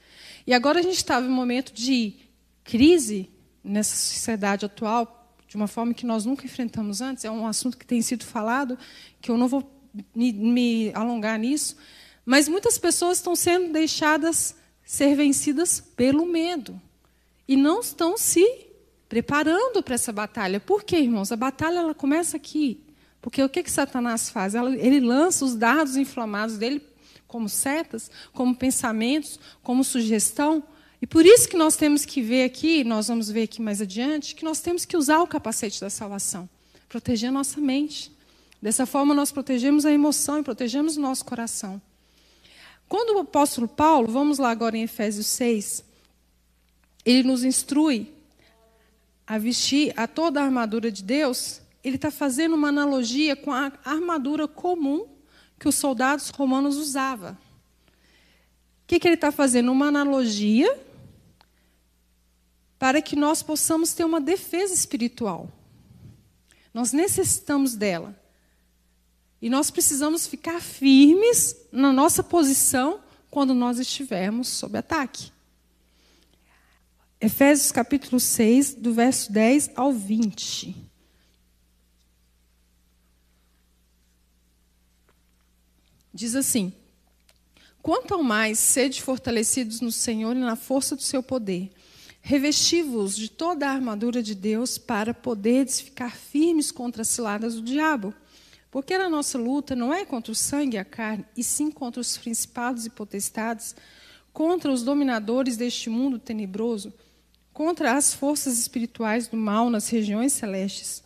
E 0.46 0.54
agora 0.54 0.80
a 0.80 0.84
gente 0.84 0.98
está 0.98 1.22
em 1.22 1.24
um 1.24 1.32
momento 1.32 1.72
de 1.72 2.16
crise 2.62 3.30
nessa 3.64 3.96
sociedade 3.96 4.66
atual, 4.66 5.34
de 5.48 5.56
uma 5.56 5.70
forma 5.70 5.94
que 5.94 6.06
nós 6.06 6.26
nunca 6.26 6.46
enfrentamos 6.46 7.00
antes. 7.00 7.24
É 7.24 7.32
um 7.32 7.48
assunto 7.48 7.78
que 7.78 7.86
tem 7.86 8.02
sido 8.02 8.26
falado, 8.26 8.78
que 9.22 9.32
eu 9.32 9.38
não 9.38 9.48
vou 9.48 9.64
me, 10.14 10.34
me 10.34 10.92
alongar 10.94 11.40
nisso. 11.40 11.78
Mas 12.26 12.50
muitas 12.50 12.78
pessoas 12.78 13.20
estão 13.20 13.38
sendo 13.38 13.72
deixadas 13.72 14.54
ser 14.84 15.16
vencidas 15.16 15.80
pelo 15.80 16.26
medo. 16.26 16.80
E 17.48 17.56
não 17.56 17.80
estão 17.80 18.18
se 18.18 18.68
preparando 19.14 19.84
para 19.84 19.94
essa 19.94 20.12
batalha. 20.12 20.60
Por 20.60 20.84
quê, 20.84 20.98
irmãos? 20.98 21.32
A 21.32 21.36
batalha 21.36 21.78
ela 21.78 21.94
começa 21.94 22.36
aqui. 22.36 22.84
Porque 23.22 23.44
o 23.44 23.48
que, 23.48 23.62
que 23.62 23.70
Satanás 23.70 24.32
faz? 24.32 24.56
Ele 24.56 25.00
lança 25.00 25.46
os 25.46 25.54
dados 25.54 25.96
inflamados 25.98 26.58
dele 26.58 26.82
como 27.28 27.48
setas, 27.48 28.10
como 28.34 28.56
pensamentos, 28.56 29.40
como 29.62 29.84
sugestão. 29.84 30.64
E 31.00 31.06
por 31.06 31.28
isso 31.28 31.48
que 31.48 31.56
nós 31.56 31.76
temos 31.76 32.06
que 32.06 32.24
ver 32.24 32.44
aqui, 32.44 32.84
nós 32.84 33.08
vamos 33.08 33.30
ver 33.30 33.44
aqui 33.44 33.62
mais 33.62 33.82
adiante, 33.82 34.34
que 34.34 34.44
nós 34.44 34.62
temos 34.62 34.84
que 34.84 34.98
usar 34.98 35.20
o 35.20 35.28
capacete 35.28 35.80
da 35.80 35.92
salvação, 35.92 36.50
proteger 36.90 37.30
a 37.30 37.32
nossa 37.32 37.62
mente. 37.62 38.12
Dessa 38.60 38.88
forma, 38.88 39.14
nós 39.14 39.32
protegemos 39.32 39.86
a 39.86 39.92
emoção 39.92 40.40
e 40.40 40.44
protegemos 40.44 40.98
o 40.98 41.02
nosso 41.02 41.24
coração. 41.24 41.80
Quando 42.90 43.16
o 43.16 43.20
apóstolo 43.20 43.68
Paulo, 43.68 44.12
vamos 44.12 44.40
lá 44.40 44.50
agora 44.50 44.76
em 44.76 44.82
Efésios 44.82 45.28
6, 45.28 45.84
ele 47.06 47.28
nos 47.28 47.44
instrui 47.44 48.12
a 49.34 49.38
vestir 49.40 49.92
a 49.98 50.08
toda 50.08 50.40
a 50.40 50.46
armadura 50.46 50.92
de 50.92 51.02
Deus, 51.02 51.60
ele 51.84 51.96
está 51.96 52.12
fazendo 52.12 52.54
uma 52.54 52.68
analogia 52.68 53.36
com 53.36 53.52
a 53.52 53.74
armadura 53.84 54.48
comum 54.48 55.08
que 55.58 55.68
os 55.68 55.74
soldados 55.74 56.30
romanos 56.30 56.78
usavam. 56.78 57.32
O 57.32 57.38
que, 58.86 59.00
que 59.00 59.08
ele 59.08 59.16
está 59.16 59.32
fazendo? 59.32 59.72
Uma 59.72 59.88
analogia 59.88 60.80
para 62.78 63.02
que 63.02 63.16
nós 63.16 63.42
possamos 63.42 63.92
ter 63.96 64.04
uma 64.04 64.22
defesa 64.22 64.72
espiritual. 64.72 65.52
Nós 66.72 66.94
necessitamos 66.94 67.74
dela. 67.74 68.16
E 69.42 69.50
nós 69.50 69.72
precisamos 69.72 70.28
ficar 70.28 70.62
firmes 70.62 71.56
na 71.72 71.92
nossa 71.92 72.22
posição 72.22 73.00
quando 73.32 73.56
nós 73.56 73.80
estivermos 73.80 74.48
sob 74.48 74.78
ataque. 74.78 75.33
Efésios 77.24 77.72
capítulo 77.72 78.20
6, 78.20 78.74
do 78.74 78.94
verso 78.94 79.32
10 79.32 79.72
ao 79.78 79.94
20. 79.94 80.76
Diz 86.14 86.36
assim: 86.36 86.74
Quanto 87.82 88.14
ao 88.14 88.22
mais, 88.22 88.60
sede 88.60 89.02
fortalecidos 89.02 89.80
no 89.80 89.90
Senhor 89.90 90.36
e 90.36 90.40
na 90.40 90.58
força 90.58 90.98
do 90.98 91.02
seu 91.02 91.24
poder. 91.24 91.72
Revesti-vos 92.22 93.16
de 93.16 93.30
toda 93.30 93.70
a 93.70 93.72
armadura 93.72 94.22
de 94.22 94.36
Deus 94.36 94.78
para 94.78 95.14
poderes 95.14 95.80
ficar 95.80 96.18
firmes 96.18 96.74
contra 96.74 97.04
as 97.04 97.08
ciladas 97.08 97.56
do 97.56 97.62
diabo. 97.62 98.14
Porque 98.70 98.94
a 98.94 99.10
nossa 99.10 99.38
luta 99.38 99.78
não 99.78 99.94
é 99.94 100.04
contra 100.04 100.34
o 100.34 100.36
sangue 100.36 100.76
e 100.76 100.80
a 100.80 100.84
carne, 100.84 101.24
e 101.38 101.42
sim 101.42 101.72
contra 101.72 102.02
os 102.02 102.18
principados 102.18 102.86
e 102.86 102.90
potestades, 102.90 103.78
contra 104.34 104.70
os 104.70 104.84
dominadores 104.84 105.56
deste 105.56 105.90
mundo 105.90 106.20
tenebroso, 106.20 106.92
contra 107.54 107.94
as 107.96 108.14
forças 108.14 108.58
espirituais 108.58 109.28
do 109.28 109.38
mal 109.38 109.70
nas 109.70 109.88
regiões 109.88 110.34
celestes. 110.34 111.04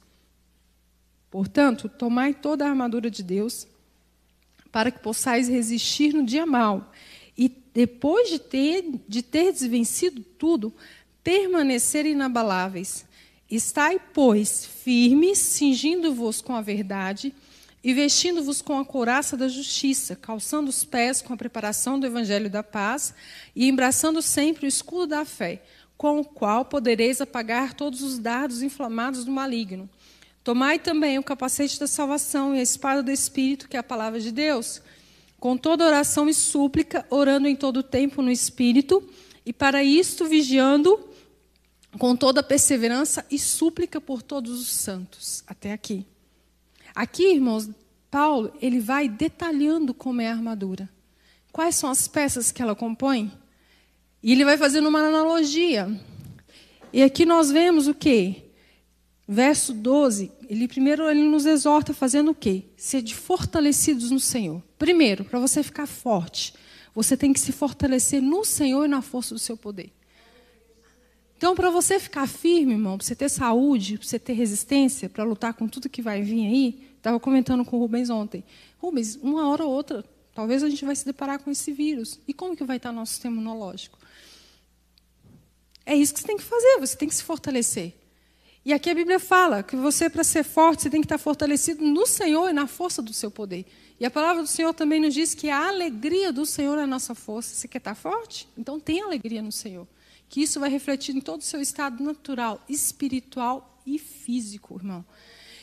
Portanto, 1.29 1.89
tomai 1.89 2.33
toda 2.33 2.65
a 2.65 2.69
armadura 2.69 3.11
de 3.11 3.21
Deus, 3.21 3.67
para 4.71 4.89
que 4.89 4.99
possais 4.99 5.49
resistir 5.49 6.13
no 6.13 6.25
dia 6.25 6.45
mal, 6.45 6.91
e 7.37 7.49
depois 7.73 8.29
de 8.29 8.39
ter, 8.39 8.85
de 9.07 9.21
ter 9.21 9.51
vencido 9.51 10.23
tudo, 10.23 10.73
permanecer 11.23 12.05
inabaláveis. 12.05 13.05
Estai, 13.49 13.99
pois, 14.13 14.65
firmes, 14.65 15.37
cingindo-vos 15.37 16.41
com 16.41 16.55
a 16.55 16.61
verdade 16.61 17.33
e 17.83 17.93
vestindo-vos 17.93 18.61
com 18.61 18.77
a 18.77 18.85
couraça 18.85 19.37
da 19.37 19.47
justiça, 19.47 20.15
calçando 20.15 20.69
os 20.69 20.83
pés 20.83 21.21
com 21.21 21.33
a 21.33 21.37
preparação 21.37 21.99
do 21.99 22.05
evangelho 22.05 22.49
da 22.49 22.63
paz 22.63 23.13
e 23.55 23.67
embraçando 23.67 24.21
sempre 24.21 24.65
o 24.65 24.67
escudo 24.67 25.07
da 25.07 25.23
fé, 25.23 25.61
com 25.97 26.19
o 26.19 26.25
qual 26.25 26.63
podereis 26.63 27.19
apagar 27.19 27.73
todos 27.73 28.01
os 28.01 28.19
dardos 28.19 28.61
inflamados 28.61 29.25
do 29.25 29.31
maligno. 29.31 29.89
Tomai 30.43 30.79
também 30.79 31.17
o 31.17 31.23
capacete 31.23 31.79
da 31.79 31.87
salvação 31.87 32.55
e 32.55 32.59
a 32.59 32.63
espada 32.63 33.03
do 33.03 33.11
Espírito, 33.11 33.67
que 33.67 33.75
é 33.75 33.79
a 33.79 33.83
palavra 33.83 34.19
de 34.19 34.31
Deus, 34.31 34.81
com 35.39 35.57
toda 35.57 35.85
oração 35.85 36.29
e 36.29 36.33
súplica, 36.33 37.05
orando 37.09 37.47
em 37.47 37.55
todo 37.55 37.83
tempo 37.83 38.21
no 38.21 38.31
Espírito, 38.31 39.03
e 39.45 39.51
para 39.51 39.83
isto 39.83 40.25
vigiando 40.25 41.07
com 41.97 42.15
toda 42.15 42.43
perseverança 42.43 43.25
e 43.29 43.39
súplica 43.39 43.99
por 43.99 44.21
todos 44.21 44.61
os 44.61 44.71
santos. 44.71 45.43
Até 45.47 45.73
aqui. 45.73 46.05
Aqui, 46.93 47.33
irmãos, 47.33 47.69
Paulo, 48.09 48.53
ele 48.61 48.79
vai 48.79 49.09
detalhando 49.09 49.93
como 49.93 50.21
é 50.21 50.27
a 50.29 50.33
armadura. 50.33 50.89
Quais 51.51 51.75
são 51.75 51.89
as 51.89 52.07
peças 52.07 52.51
que 52.51 52.61
ela 52.61 52.75
compõe? 52.75 53.31
E 54.27 54.33
ele 54.33 54.43
vai 54.43 54.57
fazendo 54.57 54.89
uma 54.89 54.99
analogia. 54.99 55.89
E 56.91 57.01
aqui 57.01 57.25
nós 57.25 57.49
vemos 57.49 57.87
o 57.87 57.93
quê? 57.93 58.43
Verso 59.25 59.73
12, 59.73 60.29
ele 60.49 60.67
primeiro 60.67 61.09
ele 61.09 61.23
nos 61.23 61.45
exorta 61.45 61.93
fazendo 61.93 62.31
o 62.31 62.35
quê? 62.35 62.65
Ser 62.75 63.07
fortalecidos 63.07 64.11
no 64.11 64.19
Senhor. 64.19 64.61
Primeiro, 64.77 65.23
para 65.23 65.39
você 65.39 65.63
ficar 65.63 65.85
forte, 65.85 66.53
você 66.93 67.15
tem 67.15 67.31
que 67.31 67.39
se 67.39 67.53
fortalecer 67.53 68.21
no 68.21 68.43
Senhor 68.43 68.83
e 68.83 68.89
na 68.89 69.01
força 69.01 69.33
do 69.33 69.39
seu 69.39 69.55
poder. 69.55 69.93
Então, 71.37 71.55
para 71.55 71.69
você 71.69 71.97
ficar 71.97 72.27
firme, 72.27 72.73
irmão, 72.73 72.97
para 72.97 73.07
você 73.07 73.15
ter 73.15 73.29
saúde, 73.29 73.97
para 73.97 74.07
você 74.07 74.19
ter 74.19 74.33
resistência, 74.33 75.07
para 75.07 75.23
lutar 75.23 75.53
com 75.53 75.69
tudo 75.69 75.87
que 75.87 76.01
vai 76.01 76.21
vir 76.21 76.45
aí, 76.45 76.89
estava 76.97 77.17
comentando 77.17 77.63
com 77.63 77.77
o 77.77 77.79
Rubens 77.79 78.09
ontem. 78.09 78.43
Rubens, 78.77 79.15
uma 79.15 79.47
hora 79.47 79.63
ou 79.63 79.71
outra, 79.71 80.03
talvez 80.35 80.63
a 80.63 80.69
gente 80.69 80.83
vai 80.83 80.97
se 80.97 81.05
deparar 81.05 81.39
com 81.39 81.49
esse 81.49 81.71
vírus. 81.71 82.19
E 82.27 82.33
como 82.33 82.57
que 82.57 82.65
vai 82.65 82.75
estar 82.75 82.91
nosso 82.91 83.13
sistema 83.13 83.37
imunológico? 83.37 83.97
É 85.87 85.95
isso 85.95 86.13
que 86.13 86.19
você 86.19 86.27
tem 86.27 86.35
que 86.35 86.43
fazer, 86.43 86.77
você 86.79 86.97
tem 86.97 87.07
que 87.07 87.15
se 87.15 87.23
fortalecer. 87.23 87.93
E 88.65 88.73
aqui 88.73 88.89
a 88.89 88.93
Bíblia 88.93 89.19
fala 89.19 89.63
que 89.63 89.77
você, 89.77 90.09
para 90.09 90.21
ser 90.21 90.43
forte, 90.43 90.83
você 90.83 90.89
tem 90.89 90.99
que 90.99 91.05
estar 91.05 91.17
fortalecido 91.17 91.85
no 91.85 92.05
Senhor 92.05 92.49
e 92.49 92.53
na 92.53 92.67
força 92.67 93.01
do 93.01 93.13
seu 93.13 93.31
poder. 93.31 93.65
E 93.97 94.05
a 94.05 94.11
palavra 94.11 94.43
do 94.43 94.49
Senhor 94.49 94.73
também 94.73 94.99
nos 94.99 95.13
diz 95.13 95.33
que 95.33 95.49
a 95.49 95.69
alegria 95.69 96.33
do 96.33 96.45
Senhor 96.45 96.77
é 96.77 96.83
a 96.83 96.87
nossa 96.87 97.15
força. 97.15 97.55
Você 97.55 97.69
quer 97.69 97.77
estar 97.77 97.95
forte? 97.95 98.49
Então 98.57 98.77
tenha 98.77 99.05
alegria 99.05 99.41
no 99.41 99.51
Senhor 99.53 99.87
que 100.29 100.41
isso 100.41 100.59
vai 100.59 100.69
refletir 100.69 101.15
em 101.15 101.21
todo 101.21 101.39
o 101.39 101.45
seu 101.45 101.61
estado 101.61 102.03
natural, 102.03 102.61
espiritual 102.67 103.81
e 103.85 103.97
físico, 103.97 104.75
irmão. 104.75 105.05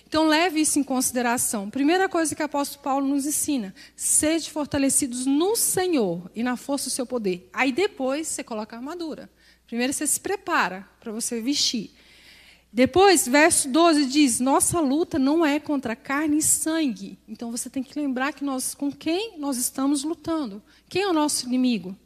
Então, 0.06 0.26
leve 0.26 0.60
isso 0.60 0.78
em 0.78 0.82
consideração. 0.82 1.68
Primeira 1.68 2.08
coisa 2.08 2.34
que 2.34 2.42
o 2.42 2.46
apóstolo 2.46 2.82
Paulo 2.82 3.06
nos 3.06 3.26
ensina: 3.26 3.74
sede 3.96 4.50
fortalecidos 4.50 5.26
no 5.26 5.56
Senhor 5.56 6.30
e 6.34 6.42
na 6.42 6.56
força 6.56 6.88
do 6.88 6.92
seu 6.92 7.04
poder. 7.04 7.48
Aí 7.52 7.72
depois 7.72 8.28
você 8.28 8.42
coloca 8.42 8.74
a 8.74 8.78
armadura. 8.78 9.28
Primeiro 9.66 9.92
você 9.92 10.06
se 10.06 10.20
prepara 10.20 10.88
para 11.00 11.12
você 11.12 11.40
vestir. 11.40 11.92
Depois, 12.72 13.26
verso 13.26 13.68
12 13.68 14.06
diz: 14.06 14.40
Nossa 14.40 14.80
luta 14.80 15.18
não 15.18 15.44
é 15.44 15.60
contra 15.60 15.94
carne 15.94 16.38
e 16.38 16.42
sangue. 16.42 17.18
Então 17.28 17.50
você 17.50 17.70
tem 17.70 17.82
que 17.82 17.98
lembrar 17.98 18.32
que 18.32 18.44
nós 18.44 18.74
com 18.74 18.90
quem 18.90 19.38
nós 19.38 19.56
estamos 19.56 20.02
lutando. 20.04 20.62
Quem 20.88 21.02
é 21.02 21.08
o 21.08 21.12
nosso 21.12 21.46
inimigo? 21.46 21.96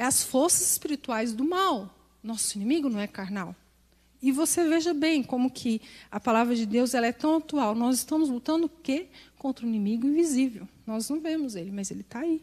é 0.00 0.04
as 0.04 0.22
forças 0.22 0.70
espirituais 0.70 1.34
do 1.34 1.44
mal. 1.44 1.94
Nosso 2.22 2.56
inimigo 2.56 2.88
não 2.88 2.98
é 2.98 3.06
carnal. 3.06 3.54
E 4.22 4.32
você 4.32 4.66
veja 4.66 4.94
bem 4.94 5.22
como 5.22 5.50
que 5.50 5.82
a 6.10 6.18
palavra 6.18 6.56
de 6.56 6.64
Deus 6.64 6.94
ela 6.94 7.06
é 7.06 7.12
tão 7.12 7.36
atual. 7.36 7.74
Nós 7.74 7.96
estamos 7.96 8.30
lutando 8.30 8.64
o 8.64 8.70
quê? 8.82 9.08
Contra 9.36 9.66
o 9.66 9.68
inimigo 9.68 10.06
invisível. 10.06 10.66
Nós 10.86 11.10
não 11.10 11.20
vemos 11.20 11.54
ele, 11.54 11.70
mas 11.70 11.90
ele 11.90 12.00
está 12.00 12.20
aí. 12.20 12.40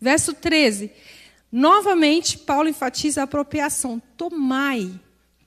Verso 0.00 0.32
13. 0.32 0.90
Novamente, 1.56 2.36
Paulo 2.36 2.68
enfatiza 2.68 3.20
a 3.20 3.24
apropriação. 3.24 4.02
Tomai, 4.16 5.00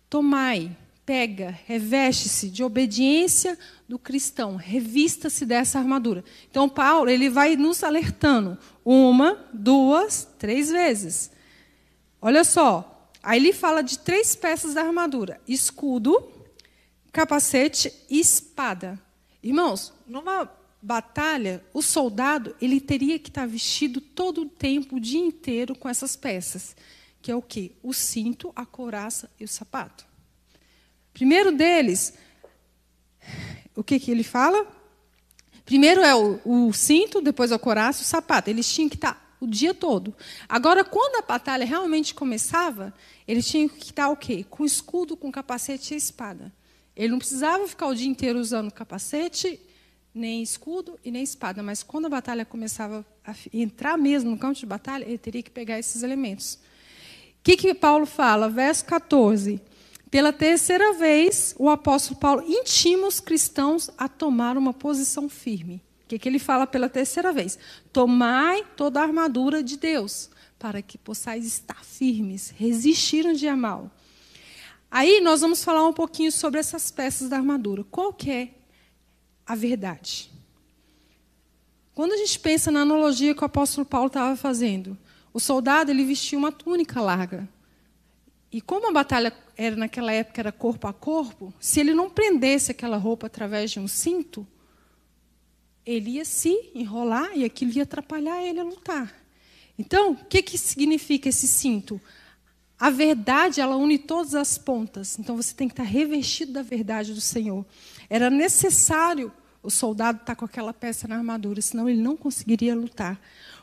tomai, 0.09 0.71
pega, 1.05 1.53
reveste-se 1.65 2.49
de 2.49 2.63
obediência 2.63 3.59
do 3.89 3.99
cristão, 3.99 4.55
revista-se 4.55 5.45
dessa 5.45 5.79
armadura. 5.79 6.23
Então, 6.49 6.69
Paulo 6.69 7.09
ele 7.09 7.29
vai 7.29 7.57
nos 7.57 7.83
alertando 7.83 8.57
uma, 8.85 9.37
duas, 9.51 10.25
três 10.39 10.69
vezes. 10.69 11.29
Olha 12.21 12.45
só, 12.45 13.11
aí 13.21 13.37
ele 13.37 13.51
fala 13.51 13.81
de 13.81 13.99
três 13.99 14.33
peças 14.33 14.75
da 14.75 14.83
armadura: 14.83 15.41
escudo, 15.45 16.31
capacete 17.11 17.91
e 18.09 18.21
espada. 18.21 18.97
Irmãos, 19.43 19.91
numa 20.07 20.49
batalha, 20.81 21.63
o 21.73 21.81
soldado 21.81 22.55
ele 22.61 22.79
teria 22.79 23.17
que 23.19 23.29
estar 23.29 23.47
vestido 23.47 23.99
todo 23.99 24.41
o 24.41 24.49
tempo, 24.49 24.95
o 24.95 24.99
dia 24.99 25.19
inteiro, 25.19 25.75
com 25.75 25.89
essas 25.89 26.15
peças, 26.15 26.75
que 27.21 27.31
é 27.31 27.35
o 27.35 27.41
que? 27.41 27.73
O 27.83 27.93
cinto, 27.93 28.51
a 28.55 28.65
couraça 28.65 29.29
e 29.39 29.43
o 29.43 29.47
sapato. 29.47 30.05
Primeiro 31.13 31.51
deles, 31.51 32.13
o 33.75 33.83
que, 33.83 33.99
que 33.99 34.11
ele 34.11 34.23
fala? 34.23 34.65
Primeiro 35.65 36.01
é 36.01 36.15
o, 36.15 36.39
o 36.45 36.73
cinto, 36.73 37.21
depois 37.21 37.51
é 37.51 37.55
o 37.55 37.59
coração, 37.59 38.03
o 38.03 38.05
sapato. 38.05 38.49
Eles 38.49 38.71
tinham 38.71 38.87
que 38.87 38.95
estar 38.95 39.35
o 39.39 39.47
dia 39.47 39.73
todo. 39.73 40.15
Agora, 40.47 40.83
quando 40.83 41.17
a 41.17 41.21
batalha 41.21 41.65
realmente 41.65 42.13
começava, 42.13 42.93
eles 43.27 43.45
tinham 43.45 43.67
que 43.67 43.85
estar 43.85 44.09
o 44.09 44.15
quê? 44.15 44.45
Com 44.49 44.63
escudo, 44.63 45.17
com 45.17 45.31
capacete 45.31 45.93
e 45.93 45.97
espada. 45.97 46.53
Ele 46.95 47.09
não 47.09 47.19
precisava 47.19 47.67
ficar 47.67 47.87
o 47.87 47.93
dia 47.93 48.07
inteiro 48.07 48.39
usando 48.39 48.71
capacete, 48.71 49.59
nem 50.17 50.41
escudo 50.41 50.99
e 51.03 51.11
nem 51.11 51.23
espada. 51.23 51.61
Mas 51.63 51.83
quando 51.83 52.05
a 52.05 52.09
batalha 52.09 52.45
começava 52.45 53.05
a 53.25 53.33
entrar 53.53 53.97
mesmo 53.97 54.31
no 54.31 54.37
campo 54.37 54.55
de 54.55 54.65
batalha, 54.65 55.05
ele 55.05 55.17
teria 55.17 55.43
que 55.43 55.51
pegar 55.51 55.79
esses 55.79 56.03
elementos. 56.03 56.55
O 56.55 57.43
que, 57.43 57.55
que 57.55 57.73
Paulo 57.73 58.05
fala? 58.05 58.49
Verso 58.49 58.83
14. 58.85 59.61
Pela 60.09 60.31
terceira 60.31 60.93
vez, 60.93 61.53
o 61.57 61.69
apóstolo 61.69 62.19
Paulo 62.19 62.43
intima 62.47 63.07
os 63.07 63.19
cristãos 63.19 63.89
a 63.97 64.07
tomar 64.07 64.57
uma 64.57 64.73
posição 64.73 65.27
firme. 65.27 65.81
O 66.03 66.07
que, 66.07 66.17
que 66.17 66.29
ele 66.29 66.39
fala 66.39 66.65
pela 66.65 66.87
terceira 66.87 67.33
vez? 67.33 67.59
Tomai 67.91 68.65
toda 68.77 69.01
a 69.01 69.03
armadura 69.03 69.61
de 69.61 69.77
Deus, 69.77 70.29
para 70.57 70.81
que 70.81 70.97
possais 70.97 71.45
estar 71.45 71.83
firmes, 71.83 72.53
resistir 72.57 73.25
no 73.25 73.33
dia 73.33 73.55
mal. 73.55 73.91
Aí 74.89 75.19
nós 75.19 75.41
vamos 75.41 75.63
falar 75.63 75.85
um 75.85 75.91
pouquinho 75.91 76.31
sobre 76.31 76.59
essas 76.61 76.89
peças 76.89 77.27
da 77.27 77.35
armadura. 77.35 77.83
Qual 77.83 78.13
que 78.13 78.31
é 78.31 78.49
a 79.47 79.55
verdade? 79.55 80.29
Quando 81.95 82.13
a 82.13 82.17
gente 82.17 82.39
pensa 82.39 82.69
na 82.69 82.81
analogia 82.81 83.33
que 83.33 83.41
o 83.41 83.45
apóstolo 83.45 83.85
Paulo 83.85 84.07
estava 84.07 84.35
fazendo, 84.35 84.97
o 85.33 85.39
soldado 85.39 85.89
ele 85.89 86.05
vestia 86.05 86.37
uma 86.37 86.51
túnica 86.51 87.01
larga. 87.01 87.47
E 88.51 88.61
como 88.61 88.87
a 88.87 88.91
batalha 88.91 89.33
era 89.55 89.75
naquela 89.75 90.11
época 90.11 90.41
era 90.41 90.51
corpo 90.51 90.87
a 90.87 90.93
corpo, 90.93 91.53
se 91.59 91.79
ele 91.79 91.93
não 91.93 92.09
prendesse 92.09 92.71
aquela 92.71 92.97
roupa 92.97 93.27
através 93.27 93.71
de 93.71 93.79
um 93.79 93.87
cinto, 93.87 94.45
ele 95.85 96.11
ia 96.11 96.25
se 96.25 96.71
enrolar 96.75 97.31
e 97.35 97.45
aquilo 97.45 97.71
ia 97.71 97.83
atrapalhar 97.83 98.43
ele 98.43 98.59
a 98.59 98.63
lutar. 98.63 99.13
Então, 99.79 100.11
o 100.11 100.25
que, 100.25 100.41
que 100.41 100.57
significa 100.57 101.29
esse 101.29 101.47
cinto? 101.47 102.01
A 102.79 102.89
verdade, 102.89 103.59
ela 103.59 103.75
une 103.75 103.97
todas 103.97 104.35
as 104.35 104.57
pontas. 104.57 105.17
Então, 105.17 105.35
você 105.35 105.53
tem 105.53 105.67
que 105.67 105.73
estar 105.73 105.83
revestido 105.83 106.53
da 106.53 106.61
verdade 106.61 107.13
do 107.13 107.21
Senhor. 107.21 107.65
Era 108.09 108.29
necessário 108.29 109.31
o 109.63 109.69
soldado 109.69 110.19
estar 110.19 110.35
com 110.35 110.45
aquela 110.45 110.73
peça 110.73 111.07
na 111.07 111.15
armadura, 111.17 111.61
senão 111.61 111.89
ele 111.89 112.01
não 112.01 112.15
conseguiria 112.15 112.75
lutar. 112.75 113.19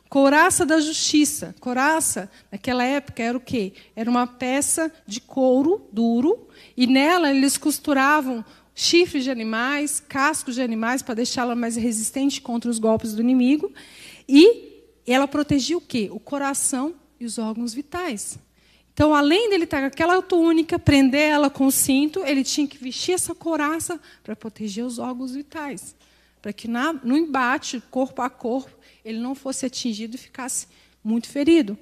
Couraça 0.08 0.66
da 0.66 0.80
justiça. 0.80 1.54
Couraça, 1.60 2.30
naquela 2.50 2.84
época, 2.84 3.22
era 3.22 3.38
o 3.38 3.40
quê? 3.40 3.72
Era 3.94 4.10
uma 4.10 4.26
peça 4.26 4.92
de 5.06 5.20
couro 5.20 5.88
duro, 5.92 6.48
e 6.76 6.86
nela 6.86 7.30
eles 7.30 7.56
costuravam 7.56 8.44
chifres 8.74 9.22
de 9.22 9.30
animais, 9.30 10.00
cascos 10.00 10.56
de 10.56 10.62
animais, 10.62 11.02
para 11.02 11.14
deixá-la 11.14 11.54
mais 11.54 11.76
resistente 11.76 12.40
contra 12.40 12.68
os 12.68 12.80
golpes 12.80 13.14
do 13.14 13.22
inimigo. 13.22 13.72
E 14.28 14.82
ela 15.06 15.28
protegia 15.28 15.76
o 15.78 15.80
quê? 15.80 16.10
O 16.12 16.18
coração 16.18 16.94
e 17.20 17.24
os 17.24 17.38
órgãos 17.38 17.72
vitais. 17.72 18.38
Então, 18.94 19.12
além 19.12 19.50
dele 19.50 19.64
estar 19.64 19.80
com 19.80 19.86
aquela 19.88 20.22
túnica, 20.22 20.78
prender 20.78 21.28
ela 21.28 21.50
com 21.50 21.66
o 21.66 21.72
cinto, 21.72 22.24
ele 22.24 22.44
tinha 22.44 22.66
que 22.66 22.78
vestir 22.78 23.12
essa 23.12 23.34
couraça 23.34 24.00
para 24.22 24.36
proteger 24.36 24.84
os 24.84 25.00
órgãos 25.00 25.32
vitais. 25.34 25.96
Para 26.40 26.52
que 26.52 26.68
na, 26.68 26.92
no 26.92 27.16
embate, 27.16 27.82
corpo 27.90 28.22
a 28.22 28.30
corpo, 28.30 28.70
ele 29.04 29.18
não 29.18 29.34
fosse 29.34 29.66
atingido 29.66 30.14
e 30.14 30.18
ficasse 30.18 30.68
muito 31.02 31.28
ferido. 31.28 31.76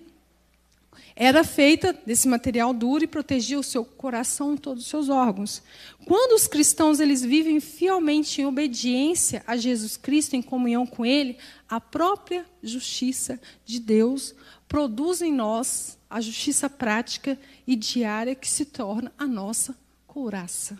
Era 1.15 1.45
feita 1.45 1.93
desse 2.07 2.27
material 2.27 2.73
duro 2.73 3.05
e 3.05 3.07
protegia 3.07 3.59
o 3.59 3.63
seu 3.63 3.85
coração 3.85 4.55
e 4.55 4.59
todos 4.59 4.85
os 4.85 4.89
seus 4.89 5.11
órgãos. 5.11 5.63
Quando 6.07 6.33
os 6.33 6.47
cristãos 6.47 7.01
eles 7.01 7.23
vivem 7.23 7.61
fielmente 7.61 8.41
em 8.41 8.47
obediência 8.47 9.43
a 9.47 9.55
Jesus 9.55 9.99
Cristo, 9.99 10.35
em 10.35 10.41
comunhão 10.41 10.87
com 10.87 11.05
Ele, 11.05 11.37
a 11.69 11.79
própria 11.79 12.47
justiça 12.63 13.39
de 13.67 13.79
Deus 13.79 14.35
produz 14.73 15.21
em 15.21 15.31
nós 15.31 15.99
a 16.09 16.19
justiça 16.19 16.71
prática 16.71 17.39
e 17.67 17.77
diária 17.77 18.35
que 18.35 18.49
se 18.49 18.65
torna 18.65 19.13
a 19.19 19.27
nossa 19.27 19.77
couraça 20.07 20.79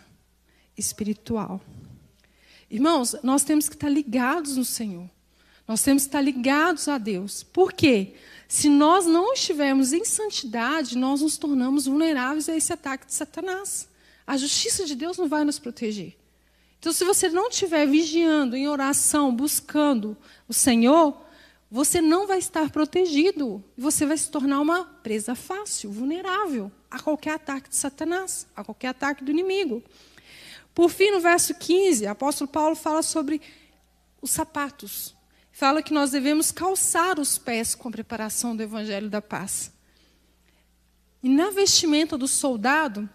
espiritual. 0.75 1.61
Irmãos, 2.71 3.15
nós 3.21 3.43
temos 3.43 3.69
que 3.69 3.75
estar 3.75 3.89
ligados 3.89 4.57
no 4.57 4.65
Senhor. 4.65 5.07
Nós 5.67 5.83
temos 5.83 6.03
que 6.03 6.07
estar 6.07 6.21
ligados 6.21 6.87
a 6.87 6.97
Deus. 6.97 7.43
Por 7.43 7.71
quê? 7.71 8.15
Se 8.47 8.67
nós 8.67 9.05
não 9.05 9.31
estivermos 9.33 9.93
em 9.93 10.03
santidade, 10.03 10.97
nós 10.97 11.21
nos 11.21 11.37
tornamos 11.37 11.85
vulneráveis 11.85 12.49
a 12.49 12.57
esse 12.57 12.73
ataque 12.73 13.05
de 13.05 13.13
Satanás. 13.13 13.87
A 14.25 14.35
justiça 14.37 14.87
de 14.87 14.95
Deus 14.95 15.19
não 15.19 15.29
vai 15.29 15.43
nos 15.43 15.59
proteger. 15.59 16.17
Então, 16.79 16.91
se 16.91 17.05
você 17.05 17.29
não 17.29 17.47
estiver 17.47 17.85
vigiando, 17.85 18.55
em 18.55 18.67
oração, 18.67 19.35
buscando 19.35 20.17
o 20.47 20.53
Senhor, 20.53 21.22
você 21.73 21.99
não 21.99 22.27
vai 22.27 22.37
estar 22.37 22.69
protegido. 22.69 23.63
Você 23.75 24.05
vai 24.05 24.15
se 24.15 24.29
tornar 24.29 24.61
uma 24.61 24.85
presa 24.85 25.33
fácil, 25.33 25.91
vulnerável 25.91 26.71
a 26.91 26.99
qualquer 26.99 27.31
ataque 27.31 27.67
de 27.67 27.75
Satanás, 27.75 28.45
a 28.55 28.63
qualquer 28.63 28.89
ataque 28.89 29.23
do 29.23 29.31
inimigo. 29.31 29.83
Por 30.75 30.91
fim, 30.91 31.09
no 31.09 31.19
verso 31.19 31.55
15, 31.55 32.05
o 32.05 32.11
apóstolo 32.11 32.47
Paulo 32.47 32.75
fala 32.75 33.01
sobre 33.01 33.41
os 34.21 34.29
sapatos. 34.29 35.15
Fala 35.51 35.81
que 35.81 35.95
nós 35.95 36.11
devemos 36.11 36.51
calçar 36.51 37.19
os 37.19 37.39
pés 37.39 37.73
com 37.73 37.87
a 37.87 37.91
preparação 37.91 38.55
do 38.55 38.61
evangelho 38.61 39.09
da 39.09 39.19
paz. 39.19 39.71
E 41.23 41.27
na 41.27 41.49
vestimenta 41.49 42.15
do 42.19 42.27
soldado, 42.27 43.09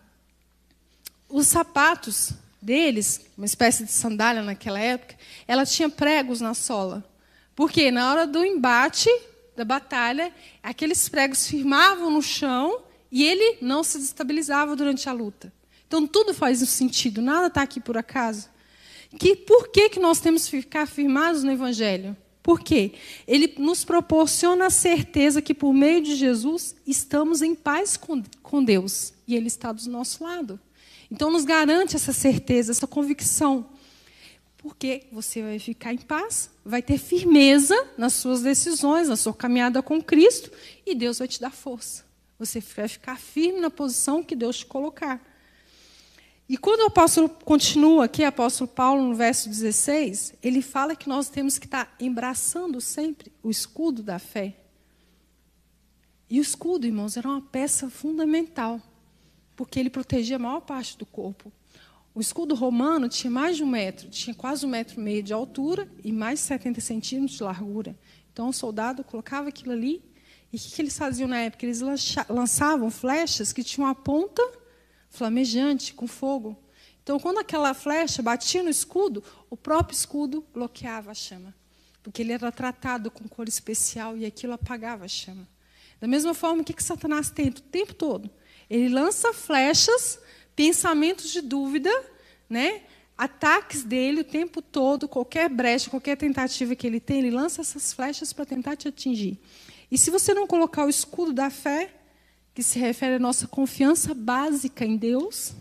os 1.28 1.46
sapatos 1.46 2.32
deles, 2.60 3.24
uma 3.36 3.46
espécie 3.46 3.84
de 3.84 3.92
sandália 3.92 4.42
naquela 4.42 4.80
época, 4.80 5.14
ela 5.46 5.64
tinha 5.64 5.88
pregos 5.88 6.40
na 6.40 6.54
sola. 6.54 7.07
Porque 7.58 7.90
na 7.90 8.08
hora 8.08 8.24
do 8.24 8.44
embate, 8.44 9.10
da 9.56 9.64
batalha, 9.64 10.32
aqueles 10.62 11.08
pregos 11.08 11.48
firmavam 11.48 12.08
no 12.08 12.22
chão 12.22 12.82
e 13.10 13.24
ele 13.24 13.58
não 13.60 13.82
se 13.82 13.98
destabilizava 13.98 14.76
durante 14.76 15.08
a 15.08 15.12
luta. 15.12 15.52
Então 15.84 16.06
tudo 16.06 16.32
faz 16.32 16.62
um 16.62 16.66
sentido, 16.66 17.20
nada 17.20 17.48
está 17.48 17.62
aqui 17.62 17.80
por 17.80 17.98
acaso. 17.98 18.48
Que, 19.18 19.34
por 19.34 19.70
que, 19.70 19.88
que 19.88 19.98
nós 19.98 20.20
temos 20.20 20.44
que 20.44 20.62
ficar 20.62 20.86
firmados 20.86 21.42
no 21.42 21.50
Evangelho? 21.50 22.16
Por 22.44 22.60
quê? 22.60 22.92
Ele 23.26 23.52
nos 23.58 23.84
proporciona 23.84 24.66
a 24.66 24.70
certeza 24.70 25.42
que 25.42 25.52
por 25.52 25.72
meio 25.72 26.00
de 26.00 26.14
Jesus 26.14 26.76
estamos 26.86 27.42
em 27.42 27.56
paz 27.56 27.96
com, 27.96 28.22
com 28.40 28.62
Deus 28.62 29.12
e 29.26 29.34
Ele 29.34 29.48
está 29.48 29.72
do 29.72 29.90
nosso 29.90 30.22
lado. 30.22 30.60
Então, 31.10 31.28
nos 31.28 31.44
garante 31.44 31.96
essa 31.96 32.12
certeza, 32.12 32.70
essa 32.70 32.86
convicção. 32.86 33.66
Porque 34.58 35.06
você 35.10 35.42
vai 35.42 35.58
ficar 35.58 35.92
em 35.94 35.98
paz, 35.98 36.50
vai 36.64 36.82
ter 36.82 36.98
firmeza 36.98 37.76
nas 37.96 38.12
suas 38.14 38.42
decisões, 38.42 39.08
na 39.08 39.16
sua 39.16 39.32
caminhada 39.32 39.82
com 39.82 40.02
Cristo, 40.02 40.50
e 40.84 40.94
Deus 40.94 41.18
vai 41.18 41.28
te 41.28 41.40
dar 41.40 41.52
força. 41.52 42.04
Você 42.38 42.60
vai 42.60 42.88
ficar 42.88 43.18
firme 43.18 43.60
na 43.60 43.70
posição 43.70 44.22
que 44.22 44.36
Deus 44.36 44.58
te 44.58 44.66
colocar. 44.66 45.24
E 46.48 46.56
quando 46.56 46.80
o 46.80 46.86
apóstolo 46.86 47.28
continua 47.28 48.06
aqui, 48.06 48.22
o 48.22 48.28
apóstolo 48.28 48.68
Paulo, 48.68 49.02
no 49.02 49.14
verso 49.14 49.48
16, 49.48 50.34
ele 50.42 50.62
fala 50.62 50.96
que 50.96 51.08
nós 51.08 51.28
temos 51.28 51.58
que 51.58 51.66
estar 51.66 51.94
embraçando 52.00 52.80
sempre 52.80 53.32
o 53.42 53.50
escudo 53.50 54.02
da 54.02 54.18
fé. 54.18 54.56
E 56.28 56.38
o 56.38 56.42
escudo, 56.42 56.86
irmãos, 56.86 57.16
era 57.16 57.28
uma 57.28 57.40
peça 57.40 57.88
fundamental 57.88 58.80
porque 59.58 59.80
ele 59.80 59.90
protegia 59.90 60.36
a 60.36 60.38
maior 60.38 60.60
parte 60.60 60.96
do 60.96 61.04
corpo. 61.04 61.52
O 62.18 62.20
escudo 62.20 62.52
romano 62.56 63.08
tinha 63.08 63.30
mais 63.30 63.56
de 63.56 63.62
um 63.62 63.66
metro, 63.68 64.08
tinha 64.10 64.34
quase 64.34 64.66
um 64.66 64.68
metro 64.68 64.98
e 64.98 65.00
meio 65.00 65.22
de 65.22 65.32
altura 65.32 65.88
e 66.02 66.10
mais 66.10 66.40
de 66.40 66.46
70 66.46 66.80
centímetros 66.80 67.38
de 67.38 67.44
largura. 67.44 67.96
Então 68.32 68.48
o 68.48 68.52
soldado 68.52 69.04
colocava 69.04 69.50
aquilo 69.50 69.70
ali. 69.70 70.02
E 70.52 70.56
o 70.56 70.58
que, 70.58 70.68
que 70.68 70.82
eles 70.82 70.98
faziam 70.98 71.28
na 71.28 71.38
época? 71.38 71.64
Eles 71.64 71.80
lançavam 72.28 72.90
flechas 72.90 73.52
que 73.52 73.62
tinham 73.62 73.86
a 73.86 73.94
ponta 73.94 74.42
flamejante, 75.08 75.94
com 75.94 76.08
fogo. 76.08 76.60
Então, 77.04 77.20
quando 77.20 77.38
aquela 77.38 77.72
flecha 77.72 78.20
batia 78.20 78.64
no 78.64 78.68
escudo, 78.68 79.22
o 79.48 79.56
próprio 79.56 79.94
escudo 79.94 80.44
bloqueava 80.52 81.12
a 81.12 81.14
chama. 81.14 81.54
Porque 82.02 82.22
ele 82.22 82.32
era 82.32 82.50
tratado 82.50 83.12
com 83.12 83.28
cor 83.28 83.46
especial 83.46 84.16
e 84.16 84.26
aquilo 84.26 84.54
apagava 84.54 85.04
a 85.04 85.08
chama. 85.08 85.46
Da 86.00 86.08
mesma 86.08 86.34
forma, 86.34 86.62
o 86.62 86.64
que, 86.64 86.72
que 86.72 86.82
Satanás 86.82 87.30
tenta 87.30 87.60
o 87.60 87.64
tempo 87.64 87.94
todo? 87.94 88.28
Ele 88.68 88.88
lança 88.88 89.32
flechas, 89.32 90.18
pensamentos 90.58 91.30
de 91.30 91.40
dúvida, 91.40 91.88
né? 92.50 92.82
ataques 93.16 93.84
dele 93.84 94.22
o 94.22 94.24
tempo 94.24 94.60
todo, 94.60 95.06
qualquer 95.06 95.48
brecha, 95.48 95.88
qualquer 95.88 96.16
tentativa 96.16 96.74
que 96.74 96.84
ele 96.84 96.98
tem, 96.98 97.20
ele 97.20 97.30
lança 97.30 97.60
essas 97.60 97.92
flechas 97.92 98.32
para 98.32 98.44
tentar 98.44 98.74
te 98.74 98.88
atingir. 98.88 99.38
E 99.88 99.96
se 99.96 100.10
você 100.10 100.34
não 100.34 100.48
colocar 100.48 100.84
o 100.84 100.88
escudo 100.88 101.32
da 101.32 101.48
fé, 101.48 101.94
que 102.52 102.60
se 102.60 102.76
refere 102.76 103.14
à 103.14 103.18
nossa 103.20 103.46
confiança 103.46 104.12
básica 104.12 104.84
em 104.84 104.96
Deus, 104.96 105.52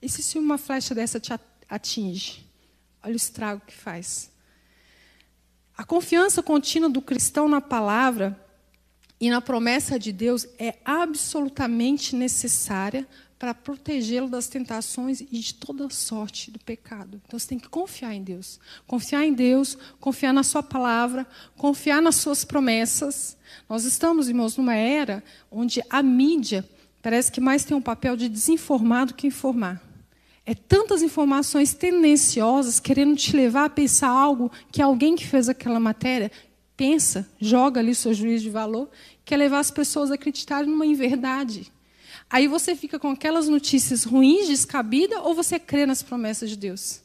e 0.00 0.08
se 0.08 0.38
uma 0.38 0.56
flecha 0.56 0.94
dessa 0.94 1.20
te 1.20 1.38
atinge? 1.68 2.46
Olha 3.02 3.12
o 3.12 3.16
estrago 3.16 3.60
que 3.66 3.74
faz. 3.74 4.30
A 5.76 5.84
confiança 5.84 6.42
contínua 6.42 6.88
do 6.88 7.02
cristão 7.02 7.50
na 7.50 7.60
palavra 7.60 8.42
e 9.20 9.28
na 9.28 9.42
promessa 9.42 9.98
de 9.98 10.10
Deus 10.10 10.46
é 10.58 10.78
absolutamente 10.86 12.16
necessária 12.16 13.06
para 13.42 13.52
protegê-lo 13.52 14.28
das 14.28 14.46
tentações 14.46 15.20
e 15.20 15.40
de 15.40 15.54
toda 15.54 15.90
sorte 15.90 16.48
do 16.48 16.60
pecado. 16.60 17.20
Então 17.26 17.36
você 17.36 17.48
tem 17.48 17.58
que 17.58 17.68
confiar 17.68 18.14
em 18.14 18.22
Deus. 18.22 18.60
Confiar 18.86 19.26
em 19.26 19.32
Deus, 19.32 19.76
confiar 19.98 20.32
na 20.32 20.44
Sua 20.44 20.62
palavra, 20.62 21.26
confiar 21.56 22.00
nas 22.00 22.14
Suas 22.14 22.44
promessas. 22.44 23.36
Nós 23.68 23.84
estamos, 23.84 24.28
irmãos, 24.28 24.56
numa 24.56 24.76
era 24.76 25.24
onde 25.50 25.82
a 25.90 26.04
mídia 26.04 26.64
parece 27.02 27.32
que 27.32 27.40
mais 27.40 27.64
tem 27.64 27.76
um 27.76 27.82
papel 27.82 28.16
de 28.16 28.28
desinformar 28.28 29.06
do 29.06 29.14
que 29.14 29.26
informar. 29.26 29.82
É 30.46 30.54
tantas 30.54 31.02
informações 31.02 31.74
tendenciosas 31.74 32.78
querendo 32.78 33.16
te 33.16 33.34
levar 33.34 33.64
a 33.64 33.70
pensar 33.70 34.10
algo 34.10 34.52
que 34.70 34.80
alguém 34.80 35.16
que 35.16 35.26
fez 35.26 35.48
aquela 35.48 35.80
matéria 35.80 36.30
pensa, 36.76 37.28
joga 37.40 37.80
ali 37.80 37.92
seu 37.92 38.14
juízo 38.14 38.44
de 38.44 38.50
valor 38.50 38.88
quer 39.24 39.36
levar 39.36 39.58
as 39.58 39.70
pessoas 39.70 40.10
a 40.10 40.14
acreditarem 40.14 40.68
numa 40.68 40.86
inverdade. 40.86 41.72
Aí 42.32 42.48
você 42.48 42.74
fica 42.74 42.98
com 42.98 43.10
aquelas 43.10 43.46
notícias 43.46 44.04
ruins, 44.04 44.48
descabidas, 44.48 45.18
ou 45.22 45.34
você 45.34 45.58
crê 45.58 45.84
nas 45.84 46.02
promessas 46.02 46.48
de 46.48 46.56
Deus? 46.56 47.02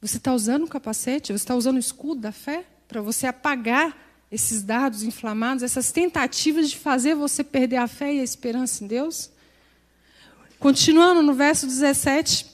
Você 0.00 0.16
está 0.16 0.32
usando 0.32 0.64
o 0.64 0.68
capacete? 0.68 1.34
Você 1.34 1.42
está 1.44 1.54
usando 1.54 1.76
o 1.76 1.78
escudo 1.78 2.22
da 2.22 2.32
fé 2.32 2.64
para 2.88 3.02
você 3.02 3.26
apagar 3.26 3.94
esses 4.32 4.62
dados 4.62 5.02
inflamados, 5.02 5.62
essas 5.62 5.92
tentativas 5.92 6.70
de 6.70 6.78
fazer 6.78 7.14
você 7.14 7.44
perder 7.44 7.76
a 7.76 7.86
fé 7.86 8.14
e 8.14 8.20
a 8.20 8.24
esperança 8.24 8.82
em 8.82 8.86
Deus? 8.86 9.28
Continuando 10.58 11.20
no 11.20 11.34
verso 11.34 11.66
17, 11.66 12.46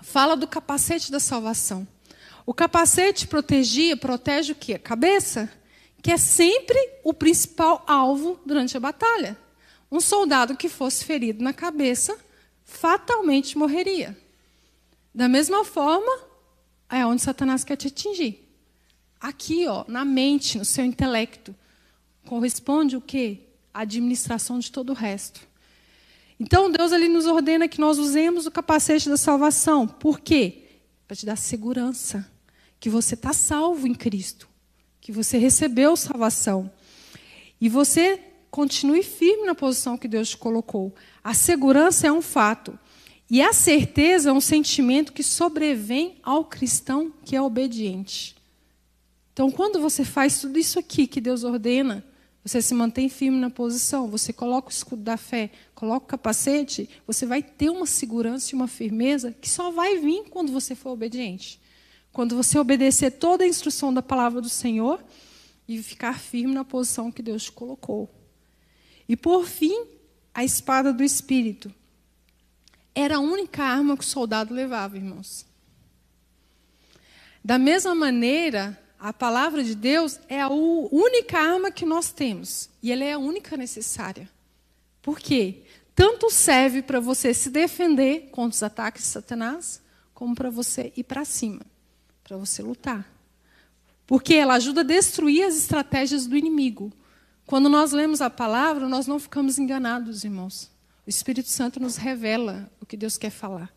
fala 0.00 0.34
do 0.34 0.48
capacete 0.48 1.12
da 1.12 1.20
salvação. 1.20 1.86
O 2.46 2.54
capacete 2.54 3.26
protegia, 3.26 3.94
protege 3.94 4.52
o 4.52 4.56
quê? 4.56 4.72
A 4.72 4.78
cabeça 4.78 5.52
que 6.00 6.10
é 6.10 6.16
sempre 6.16 6.78
o 7.04 7.12
principal 7.12 7.84
alvo 7.86 8.40
durante 8.46 8.74
a 8.74 8.80
batalha. 8.80 9.36
Um 9.90 10.00
soldado 10.00 10.56
que 10.56 10.68
fosse 10.68 11.04
ferido 11.04 11.42
na 11.42 11.52
cabeça 11.52 12.18
fatalmente 12.64 13.56
morreria. 13.56 14.16
Da 15.14 15.28
mesma 15.28 15.64
forma, 15.64 16.10
é 16.88 17.04
onde 17.06 17.22
Satanás 17.22 17.64
quer 17.64 17.76
te 17.76 17.88
atingir. 17.88 18.46
Aqui, 19.20 19.66
ó, 19.66 19.84
na 19.88 20.04
mente, 20.04 20.58
no 20.58 20.64
seu 20.64 20.84
intelecto, 20.84 21.54
corresponde 22.26 22.96
o 22.96 23.00
quê? 23.00 23.40
A 23.72 23.80
administração 23.80 24.58
de 24.58 24.70
todo 24.70 24.90
o 24.90 24.94
resto. 24.94 25.40
Então, 26.38 26.70
Deus 26.70 26.92
ali 26.92 27.08
nos 27.08 27.26
ordena 27.26 27.66
que 27.66 27.80
nós 27.80 27.98
usemos 27.98 28.46
o 28.46 28.50
capacete 28.50 29.08
da 29.08 29.16
salvação. 29.16 29.88
Por 29.88 30.20
quê? 30.20 30.66
Para 31.06 31.16
te 31.16 31.26
dar 31.26 31.36
segurança 31.36 32.30
que 32.78 32.88
você 32.88 33.14
está 33.14 33.32
salvo 33.32 33.86
em 33.86 33.94
Cristo 33.94 34.48
que 35.08 35.12
você 35.12 35.38
recebeu 35.38 35.96
salvação. 35.96 36.70
E 37.58 37.66
você 37.66 38.20
continue 38.50 39.02
firme 39.02 39.46
na 39.46 39.54
posição 39.54 39.96
que 39.96 40.08
Deus 40.08 40.30
te 40.30 40.36
colocou. 40.36 40.94
A 41.22 41.34
segurança 41.34 42.06
é 42.06 42.12
um 42.12 42.22
fato. 42.22 42.78
E 43.30 43.42
a 43.42 43.52
certeza 43.52 44.30
é 44.30 44.32
um 44.32 44.40
sentimento 44.40 45.12
que 45.12 45.22
sobrevém 45.22 46.16
ao 46.22 46.44
cristão 46.44 47.12
que 47.24 47.36
é 47.36 47.42
obediente. 47.42 48.34
Então, 49.32 49.50
quando 49.50 49.80
você 49.80 50.04
faz 50.04 50.40
tudo 50.40 50.58
isso 50.58 50.78
aqui 50.78 51.06
que 51.06 51.20
Deus 51.20 51.44
ordena, 51.44 52.04
você 52.42 52.62
se 52.62 52.72
mantém 52.72 53.08
firme 53.10 53.38
na 53.38 53.50
posição, 53.50 54.08
você 54.08 54.32
coloca 54.32 54.68
o 54.68 54.72
escudo 54.72 55.02
da 55.02 55.18
fé, 55.18 55.50
coloca 55.74 56.06
o 56.06 56.08
capacete, 56.08 56.88
você 57.06 57.26
vai 57.26 57.42
ter 57.42 57.68
uma 57.68 57.84
segurança 57.84 58.52
e 58.52 58.56
uma 58.56 58.66
firmeza 58.66 59.36
que 59.38 59.48
só 59.48 59.70
vai 59.70 59.98
vir 59.98 60.24
quando 60.30 60.50
você 60.50 60.74
for 60.74 60.90
obediente. 60.90 61.60
Quando 62.10 62.34
você 62.34 62.58
obedecer 62.58 63.12
toda 63.12 63.44
a 63.44 63.46
instrução 63.46 63.92
da 63.92 64.00
palavra 64.00 64.40
do 64.40 64.48
Senhor 64.48 65.04
e 65.68 65.82
ficar 65.82 66.18
firme 66.18 66.54
na 66.54 66.64
posição 66.64 67.12
que 67.12 67.22
Deus 67.22 67.44
te 67.44 67.52
colocou. 67.52 68.17
E 69.08 69.16
por 69.16 69.46
fim, 69.46 69.86
a 70.34 70.44
espada 70.44 70.92
do 70.92 71.02
Espírito. 71.02 71.72
Era 72.94 73.16
a 73.16 73.20
única 73.20 73.64
arma 73.64 73.96
que 73.96 74.04
o 74.04 74.06
soldado 74.06 74.52
levava, 74.52 74.96
irmãos. 74.96 75.46
Da 77.42 77.58
mesma 77.58 77.94
maneira, 77.94 78.78
a 78.98 79.12
palavra 79.12 79.64
de 79.64 79.74
Deus 79.74 80.18
é 80.28 80.40
a 80.40 80.48
única 80.48 81.38
arma 81.38 81.70
que 81.70 81.86
nós 81.86 82.10
temos. 82.10 82.68
E 82.82 82.92
ela 82.92 83.04
é 83.04 83.12
a 83.12 83.18
única 83.18 83.56
necessária. 83.56 84.28
Por 85.00 85.18
quê? 85.18 85.62
tanto 85.98 86.30
serve 86.30 86.80
para 86.80 87.00
você 87.00 87.34
se 87.34 87.50
defender 87.50 88.28
contra 88.30 88.54
os 88.54 88.62
ataques 88.62 89.02
de 89.02 89.08
Satanás, 89.08 89.82
como 90.14 90.32
para 90.32 90.48
você 90.48 90.92
ir 90.96 91.02
para 91.02 91.24
cima, 91.24 91.62
para 92.22 92.36
você 92.36 92.62
lutar. 92.62 93.04
Porque 94.06 94.34
ela 94.34 94.54
ajuda 94.54 94.82
a 94.82 94.84
destruir 94.84 95.42
as 95.42 95.56
estratégias 95.56 96.24
do 96.24 96.36
inimigo. 96.36 96.92
Quando 97.48 97.70
nós 97.70 97.92
lemos 97.92 98.20
a 98.20 98.28
palavra, 98.28 98.86
nós 98.86 99.06
não 99.06 99.18
ficamos 99.18 99.58
enganados, 99.58 100.22
irmãos. 100.22 100.70
O 101.06 101.08
Espírito 101.08 101.48
Santo 101.48 101.80
nos 101.80 101.96
revela 101.96 102.70
o 102.78 102.84
que 102.84 102.94
Deus 102.94 103.16
quer 103.16 103.30
falar. 103.30 103.72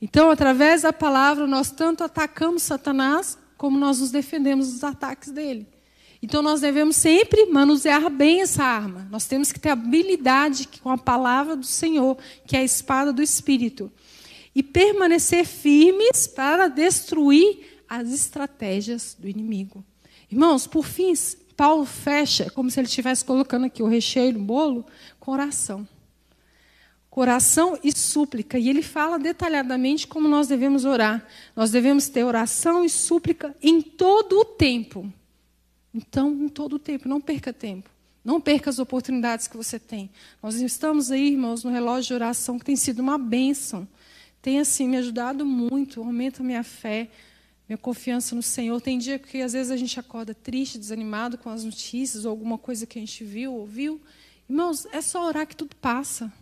Então, 0.00 0.30
através 0.30 0.82
da 0.82 0.92
palavra, 0.92 1.44
nós 1.48 1.72
tanto 1.72 2.04
atacamos 2.04 2.62
Satanás, 2.62 3.36
como 3.56 3.76
nós 3.76 3.98
nos 3.98 4.12
defendemos 4.12 4.72
dos 4.72 4.84
ataques 4.84 5.32
dele. 5.32 5.66
Então 6.22 6.42
nós 6.42 6.60
devemos 6.60 6.94
sempre 6.94 7.46
manusear 7.46 8.08
bem 8.08 8.40
essa 8.40 8.62
arma. 8.62 9.08
Nós 9.10 9.26
temos 9.26 9.50
que 9.50 9.58
ter 9.58 9.70
habilidade 9.70 10.68
com 10.80 10.88
a 10.88 10.96
palavra 10.96 11.56
do 11.56 11.66
Senhor, 11.66 12.16
que 12.46 12.56
é 12.56 12.60
a 12.60 12.64
espada 12.64 13.12
do 13.12 13.20
Espírito. 13.20 13.90
E 14.54 14.62
permanecer 14.62 15.44
firmes 15.44 16.28
para 16.28 16.68
destruir 16.68 17.82
as 17.88 18.12
estratégias 18.12 19.16
do 19.18 19.28
inimigo. 19.28 19.84
Irmãos, 20.30 20.68
por 20.68 20.86
fim, 20.86 21.12
Paulo 21.56 21.84
fecha, 21.84 22.50
como 22.50 22.70
se 22.70 22.80
ele 22.80 22.86
estivesse 22.86 23.24
colocando 23.24 23.66
aqui 23.66 23.82
o 23.82 23.88
recheio 23.88 24.32
do 24.32 24.40
bolo, 24.40 24.84
com 25.20 25.32
oração. 25.32 25.86
Coração 27.10 27.78
e 27.84 27.96
súplica. 27.96 28.58
E 28.58 28.68
ele 28.70 28.82
fala 28.82 29.18
detalhadamente 29.18 30.06
como 30.06 30.28
nós 30.28 30.48
devemos 30.48 30.84
orar. 30.84 31.26
Nós 31.54 31.70
devemos 31.70 32.08
ter 32.08 32.24
oração 32.24 32.84
e 32.84 32.88
súplica 32.88 33.54
em 33.62 33.82
todo 33.82 34.40
o 34.40 34.44
tempo. 34.44 35.12
Então, 35.92 36.32
em 36.32 36.48
todo 36.48 36.76
o 36.76 36.78
tempo, 36.78 37.06
não 37.06 37.20
perca 37.20 37.52
tempo. 37.52 37.90
Não 38.24 38.40
perca 38.40 38.70
as 38.70 38.78
oportunidades 38.78 39.46
que 39.46 39.56
você 39.56 39.78
tem. 39.78 40.08
Nós 40.42 40.54
estamos 40.54 41.10
aí, 41.10 41.32
irmãos, 41.32 41.64
no 41.64 41.70
relógio 41.70 42.08
de 42.08 42.14
oração, 42.14 42.58
que 42.58 42.64
tem 42.64 42.76
sido 42.76 43.00
uma 43.00 43.18
bênção. 43.18 43.86
Tem, 44.40 44.58
assim, 44.58 44.88
me 44.88 44.96
ajudado 44.96 45.44
muito, 45.44 46.00
aumenta 46.00 46.42
a 46.42 46.46
minha 46.46 46.62
fé, 46.62 47.10
minha 47.68 47.78
confiança 47.78 48.34
no 48.34 48.42
Senhor. 48.42 48.80
Tem 48.80 48.98
dia 48.98 49.18
que, 49.18 49.40
às 49.40 49.52
vezes, 49.52 49.70
a 49.70 49.76
gente 49.76 49.98
acorda 49.98 50.34
triste, 50.34 50.78
desanimado 50.78 51.38
com 51.38 51.50
as 51.50 51.64
notícias 51.64 52.24
ou 52.24 52.30
alguma 52.30 52.58
coisa 52.58 52.86
que 52.86 52.98
a 52.98 53.02
gente 53.02 53.24
viu, 53.24 53.54
ouviu. 53.54 54.00
Irmãos, 54.48 54.86
é 54.92 55.00
só 55.00 55.26
orar 55.26 55.46
que 55.46 55.56
tudo 55.56 55.74
passa. 55.76 56.32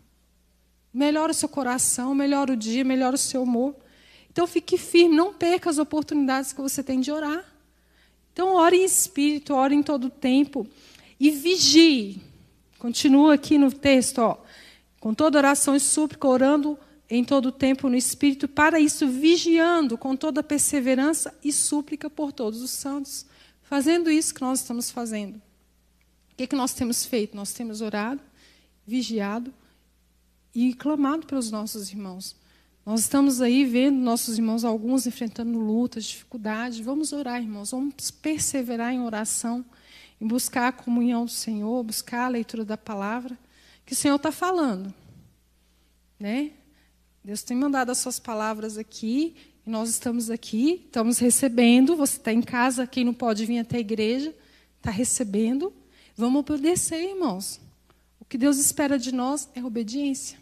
Melhora 0.92 1.30
o 1.30 1.34
seu 1.34 1.48
coração, 1.48 2.14
melhora 2.14 2.52
o 2.52 2.56
dia, 2.56 2.84
melhora 2.84 3.14
o 3.14 3.18
seu 3.18 3.42
humor. 3.42 3.74
Então, 4.30 4.46
fique 4.46 4.76
firme, 4.76 5.14
não 5.14 5.32
perca 5.32 5.70
as 5.70 5.78
oportunidades 5.78 6.52
que 6.52 6.60
você 6.60 6.82
tem 6.82 7.00
de 7.00 7.12
orar. 7.12 7.44
Então, 8.32 8.54
ore 8.54 8.78
em 8.78 8.84
espírito, 8.84 9.54
ore 9.54 9.74
em 9.74 9.82
todo 9.82 10.06
o 10.06 10.10
tempo 10.10 10.66
e 11.18 11.30
vigie. 11.30 12.20
Continua 12.78 13.34
aqui 13.34 13.58
no 13.58 13.70
texto, 13.70 14.18
ó, 14.18 14.38
com 14.98 15.12
toda 15.12 15.38
oração 15.38 15.76
e 15.76 15.80
súplica, 15.80 16.26
orando 16.26 16.78
em 17.10 17.24
todo 17.24 17.46
o 17.46 17.52
tempo 17.52 17.88
no 17.88 17.96
espírito, 17.96 18.46
para 18.46 18.78
isso 18.78 19.08
vigiando 19.08 19.98
com 19.98 20.14
toda 20.14 20.44
perseverança 20.44 21.36
e 21.42 21.52
súplica 21.52 22.08
por 22.08 22.32
todos 22.32 22.62
os 22.62 22.70
santos. 22.70 23.26
Fazendo 23.62 24.08
isso 24.10 24.32
que 24.32 24.40
nós 24.40 24.60
estamos 24.60 24.90
fazendo. 24.90 25.36
O 25.36 26.36
que, 26.36 26.46
que 26.46 26.56
nós 26.56 26.72
temos 26.72 27.04
feito? 27.04 27.36
Nós 27.36 27.52
temos 27.52 27.80
orado, 27.80 28.20
vigiado 28.86 29.52
e 30.54 30.72
clamado 30.72 31.26
pelos 31.26 31.50
nossos 31.50 31.90
irmãos. 31.90 32.36
Nós 32.86 33.00
estamos 33.00 33.42
aí 33.42 33.64
vendo 33.64 33.98
nossos 33.98 34.38
irmãos, 34.38 34.64
alguns 34.64 35.06
enfrentando 35.06 35.58
lutas, 35.58 36.04
dificuldades. 36.04 36.78
Vamos 36.78 37.12
orar, 37.12 37.42
irmãos. 37.42 37.72
Vamos 37.72 38.10
perseverar 38.10 38.92
em 38.92 39.00
oração, 39.00 39.64
em 40.20 40.26
buscar 40.26 40.68
a 40.68 40.72
comunhão 40.72 41.24
do 41.24 41.30
Senhor, 41.30 41.82
buscar 41.82 42.26
a 42.26 42.28
leitura 42.28 42.64
da 42.64 42.76
palavra 42.76 43.36
que 43.84 43.92
o 43.92 43.96
Senhor 43.96 44.16
está 44.16 44.32
falando. 44.32 44.94
Né? 46.18 46.52
Deus 47.24 47.42
tem 47.42 47.56
mandado 47.56 47.90
as 47.90 47.98
suas 47.98 48.18
palavras 48.18 48.78
aqui, 48.78 49.34
e 49.66 49.70
nós 49.70 49.90
estamos 49.90 50.30
aqui, 50.30 50.82
estamos 50.86 51.18
recebendo. 51.18 51.96
Você 51.96 52.16
está 52.16 52.32
em 52.32 52.42
casa, 52.42 52.86
quem 52.86 53.04
não 53.04 53.14
pode 53.14 53.44
vir 53.44 53.58
até 53.58 53.76
a 53.76 53.80
igreja, 53.80 54.34
está 54.78 54.90
recebendo. 54.90 55.72
Vamos 56.16 56.40
obedecer, 56.40 57.10
irmãos. 57.10 57.60
O 58.18 58.24
que 58.24 58.38
Deus 58.38 58.58
espera 58.58 58.98
de 58.98 59.12
nós 59.12 59.48
é 59.54 59.64
obediência 59.64 60.40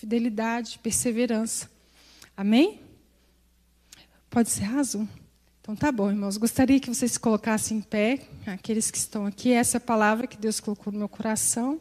fidelidade, 0.00 0.78
perseverança. 0.78 1.70
Amém? 2.34 2.80
Pode 4.30 4.48
ser 4.48 4.62
raso? 4.62 5.06
Então 5.60 5.76
tá 5.76 5.92
bom, 5.92 6.08
irmãos. 6.08 6.38
Gostaria 6.38 6.80
que 6.80 6.88
vocês 6.88 7.12
se 7.12 7.20
colocassem 7.20 7.76
em 7.76 7.82
pé, 7.82 8.26
aqueles 8.46 8.90
que 8.90 8.96
estão 8.96 9.26
aqui. 9.26 9.52
Essa 9.52 9.76
é 9.76 9.78
a 9.78 9.80
palavra 9.80 10.26
que 10.26 10.38
Deus 10.38 10.58
colocou 10.58 10.90
no 10.90 10.98
meu 10.98 11.08
coração. 11.08 11.78